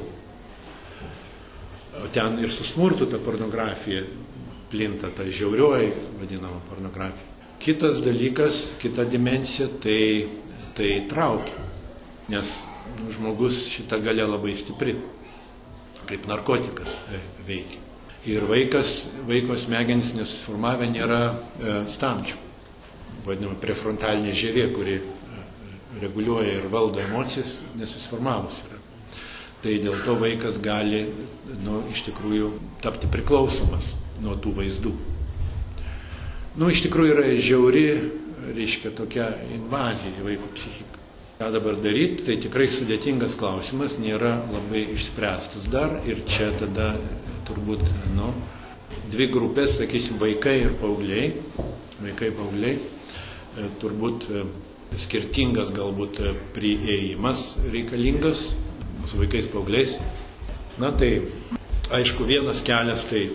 O 1.96 2.08
ten 2.12 2.38
ir 2.42 2.52
su 2.52 2.64
smurtu 2.64 3.06
ta 3.06 3.18
pornografija 3.18 4.02
plinta, 4.70 5.10
ta 5.10 5.24
žiaurioji 5.24 5.92
vadinama 6.20 6.60
pornografija. 6.68 7.34
Kitas 7.58 8.02
dalykas, 8.04 8.74
kita 8.82 9.04
dimensija, 9.04 9.68
tai, 9.82 10.28
tai 10.76 11.06
traukia. 11.08 11.64
Nes 12.28 12.50
nu, 13.00 13.10
žmogus 13.14 13.64
šitą 13.70 14.00
galę 14.02 14.26
labai 14.26 14.54
stipri, 14.58 14.96
kaip 16.06 16.26
narkotikas 16.28 17.00
veikia. 17.46 17.80
Ir 18.26 18.42
vaikas, 18.50 19.06
vaiko 19.28 19.54
smegenys 19.54 20.12
nesusiformavę 20.18 20.88
nėra 20.90 21.20
e, 21.30 21.76
stamčių. 21.90 22.40
Vadinama 23.26 23.54
prefrontalinė 23.62 24.32
žievė, 24.34 24.64
kuri 24.74 24.96
e, 24.98 25.15
reguliuoja 26.02 26.58
ir 26.58 26.68
valdo 26.72 27.00
emocijas, 27.02 27.60
nesusiformavus 27.78 28.62
yra. 28.66 28.80
Tai 29.64 29.76
dėl 29.82 29.96
to 30.04 30.14
vaikas 30.20 30.60
gali 30.62 31.06
nu, 31.64 31.80
iš 31.92 32.04
tikrųjų 32.10 32.50
tapti 32.84 33.08
priklausomas 33.10 33.94
nuo 34.22 34.36
tų 34.40 34.52
vaizdų. 34.60 34.92
Nu, 36.56 36.68
iš 36.72 36.84
tikrųjų 36.86 37.14
yra 37.16 37.24
žiauri, 37.36 37.86
reiškia, 38.56 38.92
tokia 38.96 39.30
invazija 39.56 40.14
į 40.20 40.28
vaiko 40.30 40.50
psichiką. 40.56 41.02
Ką 41.36 41.50
dabar 41.52 41.76
daryti, 41.84 42.24
tai 42.24 42.38
tikrai 42.40 42.68
sudėtingas 42.72 43.34
klausimas, 43.36 43.98
nėra 44.00 44.38
labai 44.48 44.86
išspręstas 44.94 45.66
dar 45.72 45.98
ir 46.08 46.22
čia 46.24 46.48
tada 46.56 46.94
turbūt, 47.48 47.82
nu, 48.16 48.30
dvi 49.12 49.26
grupės, 49.34 49.76
sakysim, 49.76 50.16
vaikai 50.22 50.54
ir 50.62 50.78
paaugliai, 50.80 51.26
vaikai 52.00 52.30
paaugliai, 52.38 52.78
turbūt 53.82 54.30
skirtingas 54.94 55.72
galbūt 55.74 56.20
e, 56.22 56.32
prieimas 56.54 57.56
reikalingas 57.72 58.52
su 59.06 59.18
vaikais 59.20 59.48
paaugliais. 59.50 59.96
Na 60.80 60.92
tai, 60.92 61.22
aišku, 61.96 62.26
vienas 62.28 62.62
kelias 62.66 63.06
tai, 63.08 63.28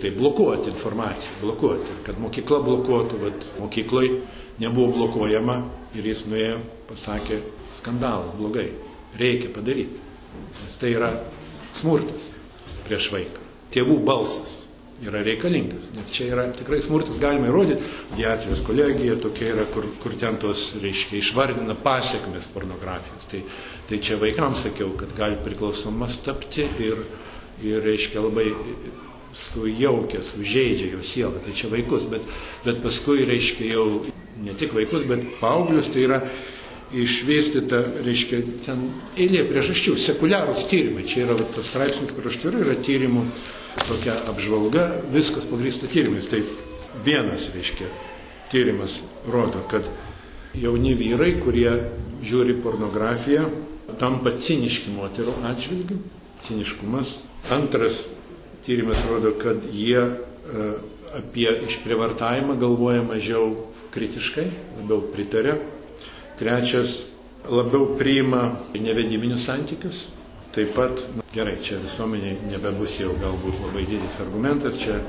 tai 0.00 0.12
blokuoti 0.14 0.70
informaciją, 0.70 1.40
blokuoti, 1.42 2.00
kad 2.06 2.20
mokykla 2.22 2.60
blokuotų, 2.64 3.20
bet 3.22 3.46
mokykloj 3.58 4.10
nebuvo 4.62 4.92
blokuojama 4.98 5.58
ir 5.98 6.10
jis 6.10 6.24
nuėjo, 6.30 6.58
pasakė, 6.90 7.40
skandalas, 7.74 8.34
blogai, 8.38 8.68
reikia 9.18 9.50
padaryti, 9.54 10.02
nes 10.62 10.76
tai 10.78 10.94
yra 10.94 11.10
smurtas 11.74 12.30
prieš 12.86 13.10
vaiką. 13.14 13.42
Tėvų 13.74 13.98
balsas 14.06 14.63
yra 15.02 15.22
reikalingas, 15.26 15.88
nes 15.96 16.10
čia 16.14 16.28
yra 16.30 16.44
tikrai 16.54 16.78
smurtas, 16.82 17.18
galima 17.18 17.48
įrodyti, 17.50 17.82
diatrijos 18.14 18.62
kolegija 18.66 19.16
tokia 19.22 19.50
yra, 19.56 19.66
kur, 19.74 19.88
kur 20.02 20.14
ten 20.20 20.38
tos, 20.40 20.68
reiškia, 20.82 21.18
išvardina 21.18 21.74
pasiekmes 21.82 22.46
pornografijos. 22.54 23.26
Tai, 23.30 23.42
tai 23.88 23.98
čia 24.04 24.20
vaikams 24.22 24.66
sakiau, 24.68 24.92
kad 25.00 25.10
gali 25.18 25.38
priklausomas 25.44 26.20
tapti 26.24 26.68
ir, 26.86 27.02
ir, 27.64 27.82
reiškia, 27.84 28.22
labai 28.22 28.48
sujaukia, 29.34 30.22
sužeidžia 30.22 30.94
jo 30.94 31.02
sielą. 31.02 31.42
Tai 31.42 31.54
čia 31.58 31.72
vaikus, 31.72 32.06
bet, 32.10 32.22
bet 32.64 32.82
paskui, 32.84 33.26
reiškia, 33.26 33.72
jau 33.74 33.88
ne 34.44 34.54
tik 34.58 34.74
vaikus, 34.76 35.06
bet 35.10 35.26
paauglius, 35.40 35.90
tai 35.90 36.06
yra 36.06 36.22
išvystyta, 37.02 37.80
reiškia, 38.06 38.40
ten 38.66 38.86
eilė 39.18 39.44
priežasčių, 39.48 39.96
sekuliarūs 40.00 40.66
tyrimai. 40.70 41.04
Čia 41.08 41.24
yra 41.26 41.36
va, 41.38 41.46
tas 41.54 41.68
straipsnis, 41.70 42.12
kur 42.14 42.28
aš 42.30 42.38
turiu, 42.42 42.62
yra 42.64 42.76
tyrimų 42.86 43.24
tokia 43.84 44.16
apžvalga, 44.30 44.86
viskas 45.14 45.48
pagrįsta 45.50 45.90
tyrimais. 45.90 46.28
Tai 46.30 46.42
vienas, 47.06 47.50
reiškia, 47.54 47.90
tyrimas 48.52 49.02
rodo, 49.30 49.64
kad 49.70 49.88
jauni 50.54 50.94
vyrai, 50.98 51.34
kurie 51.42 51.70
žiūri 52.24 52.58
pornografiją, 52.64 53.48
tampa 54.00 54.32
ciniški 54.38 54.94
moterų 54.94 55.36
atžvilgių, 55.50 56.00
ciniškumas. 56.46 57.18
Antras 57.52 58.06
tyrimas 58.64 59.00
rodo, 59.10 59.34
kad 59.40 59.60
jie 59.74 60.00
e, 60.00 60.68
apie 61.18 61.50
išprivartavimą 61.66 62.56
galvoja 62.60 63.04
mažiau 63.06 63.52
kritiškai, 63.94 64.46
labiau 64.80 65.04
pritarė. 65.12 65.58
Trečias, 66.38 67.04
labiau 67.46 67.94
priima 67.98 68.56
nevedybinius 68.74 69.46
santykius. 69.46 70.06
Taip 70.54 70.74
pat, 70.74 71.00
na, 71.16 71.22
gerai, 71.34 71.56
čia 71.62 71.80
visuomeniai 71.82 72.38
nebebus 72.46 73.00
jau 73.00 73.10
galbūt 73.18 73.58
labai 73.62 73.84
didelis 73.86 74.20
argumentas, 74.22 74.78
čia 74.78 75.00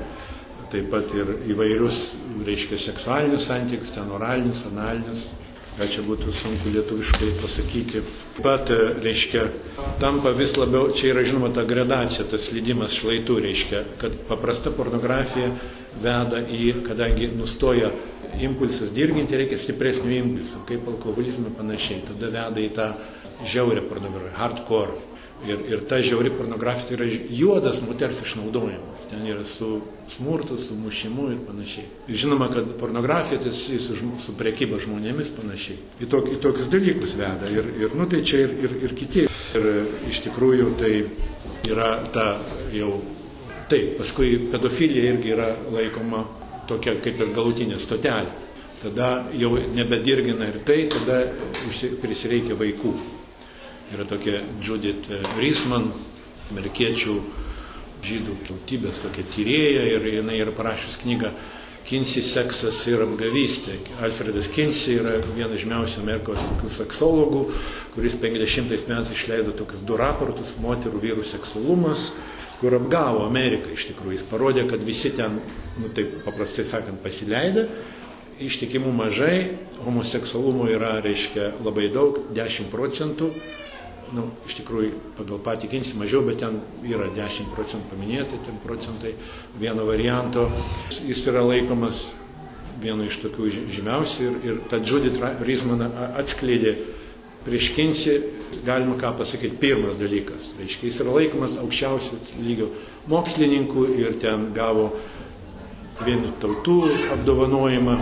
taip 0.72 0.88
pat 0.90 1.12
ir 1.14 1.28
įvairius, 1.54 2.00
reiškia, 2.46 2.78
seksualinius 2.82 3.46
santykius, 3.46 3.92
ten 3.94 4.10
oralinius, 4.10 4.64
analinius, 4.70 5.28
ką 5.76 5.86
čia 5.92 6.02
būtų 6.06 6.34
sunku 6.34 6.72
lietuviškai 6.74 7.30
pasakyti. 7.42 8.02
Pat, 8.42 8.70
e, 8.74 8.90
reiškia, 9.06 9.46
tampa 10.02 10.34
vis 10.34 10.56
labiau, 10.58 10.90
čia 10.94 11.12
yra 11.14 11.22
žinoma 11.26 11.52
ta 11.54 11.62
gradacija, 11.66 12.26
tas 12.30 12.50
lydimas 12.54 12.94
šlaitų, 12.98 13.38
reiškia, 13.46 13.84
kad 14.02 14.18
paprasta 14.26 14.74
pornografija 14.74 15.52
veda 16.02 16.42
į, 16.42 16.82
kadangi 16.86 17.30
nustoja 17.38 17.94
impulsas 18.44 18.92
dirginti, 18.94 19.38
reikia 19.38 19.58
stipresnių 19.60 20.16
impulsų, 20.20 20.62
kaip 20.68 20.88
alkoholizmą 20.92 21.54
panašiai, 21.56 22.04
tada 22.08 22.32
veda 22.34 22.62
į 22.62 22.70
tą 22.76 22.88
žiaurę 23.44 23.84
pornografiją, 23.88 24.36
hardcore. 24.40 25.04
Ir, 25.44 25.60
ir 25.68 25.82
ta 25.84 25.98
žiauri 26.00 26.30
pornografija 26.32 26.88
tai 26.88 26.96
yra 26.96 27.06
juodas 27.28 27.82
moters 27.84 28.22
išnaudojimas. 28.24 29.02
Ten 29.10 29.26
yra 29.28 29.44
su 29.44 29.82
smurtu, 30.08 30.56
su 30.58 30.74
mušimu 30.74 31.26
ir 31.34 31.42
panašiai. 31.44 31.84
Ir 32.08 32.16
žinoma, 32.22 32.48
kad 32.52 32.70
pornografija 32.80 33.42
tai 33.42 33.52
su, 33.52 33.76
su 34.18 34.34
priekyba 34.38 34.80
žmonėmis 34.80 35.34
panašiai. 35.36 35.76
Į, 36.00 36.08
tok, 36.08 36.30
į 36.32 36.38
tokius 36.40 36.70
dalykus 36.72 37.12
veda. 37.20 37.50
Ir, 37.52 37.68
ir 37.84 37.92
nu, 37.98 38.08
tai 38.08 38.22
čia 38.24 38.46
ir, 38.46 38.56
ir, 38.64 38.78
ir 38.88 38.96
kiti. 38.96 39.26
Ir 39.60 39.68
iš 40.08 40.24
tikrųjų 40.24 40.72
tai 40.80 40.94
yra 41.68 41.92
ta 42.16 42.30
jau. 42.72 42.96
Taip, 43.66 43.96
paskui 43.98 44.36
pedofilija 44.52 45.12
irgi 45.12 45.32
yra 45.34 45.50
laikoma 45.74 46.24
tokia 46.68 46.96
kaip 47.02 47.20
ir 47.20 47.32
galutinė 47.36 47.78
stotelė. 47.82 48.34
Tada 48.82 49.26
jau 49.32 49.54
nebedirgina 49.74 50.50
ir 50.50 50.60
tai, 50.68 50.84
tada 50.92 51.22
prisireikia 52.02 52.58
vaikų. 52.58 52.92
Yra 53.94 54.04
tokia 54.08 54.42
Judith 54.60 55.08
Riesman, 55.38 55.88
amerikiečių 56.52 57.14
žydų 58.06 58.34
tautybės 58.46 59.00
tokia 59.02 59.24
tyrėja 59.34 59.86
ir 59.94 60.10
jinai 60.18 60.40
yra 60.42 60.52
parašius 60.54 60.98
knygą 61.02 61.32
Kinsey 61.86 62.22
seksas 62.26 62.80
ir 62.90 63.04
apgavystė. 63.04 63.76
Alfredas 64.02 64.48
Kinsey 64.50 64.96
yra 64.98 65.20
vienas 65.36 65.60
žymiausių 65.62 66.00
Amerikos 66.02 66.40
seksologų, 66.74 67.44
kuris 67.94 68.16
50 68.18 68.88
metais 68.90 69.12
išleido 69.14 69.54
tokius 69.54 69.84
du 69.86 69.94
raportus- 69.98 70.56
moterų 70.66 71.02
vyrų 71.04 71.26
seksualumas, 71.30 72.10
kur 72.60 72.78
apgavo 72.78 73.26
Ameriką 73.26 73.74
iš 73.74 73.90
tikrųjų. 73.90 74.16
Jis 74.18 74.26
parodė, 74.30 74.64
kad 74.70 74.82
visi 74.84 75.12
ten, 75.16 75.38
nu 75.82 75.92
taip 75.96 76.22
paprastai 76.24 76.64
sakant, 76.68 77.02
pasileidę, 77.04 77.66
ištikimų 78.42 78.92
mažai, 78.96 79.36
homoseksualumo 79.84 80.68
yra, 80.72 80.96
reiškia, 81.04 81.54
labai 81.64 81.90
daug, 81.92 82.20
10 82.36 82.72
procentų 82.72 83.32
nu, 84.14 84.26
iš 84.46 84.60
tikrųjų 84.60 84.92
pagal 85.16 85.40
patį 85.42 85.70
ginčį 85.72 85.96
mažiau, 85.98 86.22
bet 86.26 86.38
ten 86.42 86.60
yra 86.86 87.08
10 87.14 87.50
procentų 87.54 87.90
paminėti, 87.90 88.38
ten 88.46 88.58
procentai 88.62 89.14
vieno 89.58 89.86
varianto. 89.88 90.46
Jis 91.06 91.24
yra 91.30 91.42
laikomas 91.46 92.10
vienu 92.82 93.06
iš 93.08 93.18
tokių 93.24 93.48
žymiausių 93.72 94.26
ir, 94.28 94.36
ir 94.46 94.60
ta 94.70 94.78
Judith 94.78 95.22
Rizman 95.46 95.86
atskleidė 96.06 96.76
prieš 97.46 97.70
Kinsį, 97.76 98.18
galima 98.66 98.98
ką 99.00 99.14
pasakyti, 99.20 99.58
pirmas 99.62 99.96
dalykas. 100.00 100.52
Reiškia, 100.60 100.90
jis 100.90 101.00
yra 101.04 101.16
laikomas 101.16 101.56
aukščiausio 101.62 102.20
lygio 102.42 102.70
mokslininkų 103.10 103.88
ir 104.02 104.20
ten 104.22 104.50
gavo 104.56 104.90
vienu 106.04 106.34
tautų 106.42 106.80
apdovanojimą 107.16 108.00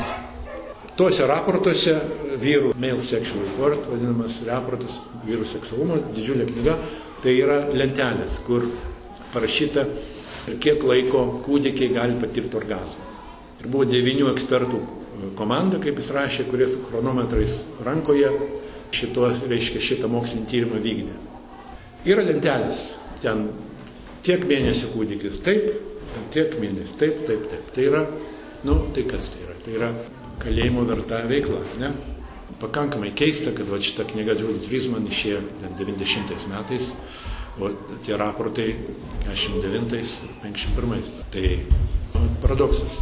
Tuose 0.94 1.26
raportuose 1.26 1.92
vyrų 2.38 2.68
male 2.78 3.02
sexual 3.02 3.40
report, 3.48 3.88
vadinamas 3.90 4.37
raportas 4.46 5.00
vyrų 5.26 5.46
seksualumo, 5.50 5.96
didžiulė 6.14 6.44
knyga, 6.52 6.76
tai 7.24 7.33
yra 7.40 7.57
lentelės, 7.74 8.37
kur 8.46 8.68
parašyta, 9.33 9.88
kiek 10.62 10.87
laiko 10.87 11.24
kūdikiai 11.42 11.90
gali 11.96 12.14
patirti 12.22 12.54
orgasmą. 12.61 13.09
Ir 13.59 13.72
buvo 13.72 13.88
devinių 13.90 14.28
ekspertų 14.37 14.85
komanda, 15.35 15.80
kaip 15.83 15.98
jis 15.98 16.12
rašė, 16.14 16.46
kurie 16.52 16.70
su 16.70 16.78
chronometrais 16.87 17.64
rankoje 17.83 18.30
šitos, 18.94 19.44
reiškia, 19.50 19.83
šitą 19.83 20.11
mokslinį 20.12 20.50
tyrimą 20.50 20.80
vykdė. 20.85 21.18
Yra 22.09 22.24
lentelės, 22.26 22.83
ten 23.22 23.48
tiek 24.24 24.44
mėnesių 24.48 24.90
kūdikis, 24.94 25.40
taip, 25.44 25.70
tiek 26.35 26.57
mėnesių, 26.61 26.98
taip, 27.00 27.22
taip, 27.28 27.46
taip. 27.50 27.70
Tai 27.76 27.87
yra, 27.90 28.02
nu, 28.64 28.80
tai 28.96 29.07
kas 29.09 29.30
tai 29.33 29.44
yra? 29.44 29.57
Tai 29.64 29.78
yra 29.78 29.92
kalėjimo 30.42 30.85
verta 30.88 31.22
veikla. 31.28 31.62
Ne? 31.80 31.92
Pakankamai 32.61 33.12
keista, 33.16 33.52
kad 33.57 33.68
va, 33.70 33.80
šita 33.83 34.07
knyga 34.12 34.37
Judith 34.38 34.68
Rizman 34.72 35.09
išėjo 35.11 35.40
90 35.80 36.48
metais, 36.52 36.92
o 37.59 37.70
tie 38.04 38.18
raportai 38.20 38.70
49 39.26 39.96
ir 39.98 40.37
51. 40.44 41.09
Tai 41.35 41.48
nu, 42.14 42.28
paradoksas. 42.42 43.00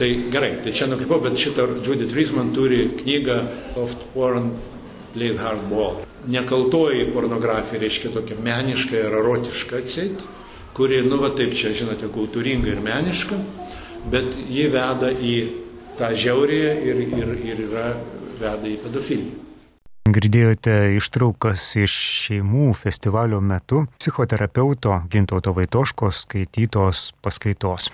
Tai 0.00 0.10
gerai, 0.32 0.52
tai 0.64 0.74
čia 0.76 0.90
nukrypau, 0.90 1.20
bet 1.24 1.38
šitą 1.40 1.68
Judith 1.80 2.16
Rizman 2.16 2.52
turi 2.56 2.88
knygą 3.00 3.40
Soft 3.76 4.04
Porn 4.14 4.52
Played 5.14 5.40
Hard 5.42 5.66
Ball. 5.70 6.02
Nekaltoji 6.30 7.08
pornografija 7.14 7.80
reiškia 7.82 8.12
tokia 8.14 8.36
meniška 8.44 8.96
ir 8.98 9.16
erotiška 9.20 9.80
atseit, 9.82 10.24
kuri, 10.76 11.02
nu 11.06 11.18
va 11.22 11.32
taip 11.36 11.54
čia, 11.56 11.74
žinote, 11.76 12.10
kultūringa 12.14 12.70
ir 12.70 12.82
meniška, 12.84 13.38
bet 14.12 14.36
ji 14.48 14.66
veda 14.72 15.10
į 15.10 15.36
tą 15.98 16.12
žiaurėje 16.16 16.74
ir, 16.88 17.04
ir, 17.20 17.36
ir 17.52 17.62
yra 17.68 17.86
veda 18.40 18.68
į 18.68 18.76
pedofiliją. 18.84 19.46
Girdėjote 20.10 20.74
ištraukas 20.96 21.62
iš 21.78 21.94
šeimų 22.24 22.72
festivalio 22.74 23.38
metu 23.44 23.84
psichoterapeuto 24.00 24.96
Gintauto 25.12 25.52
Vaitoškos 25.54 26.24
skaitytos 26.24 27.10
paskaitos. 27.22 27.90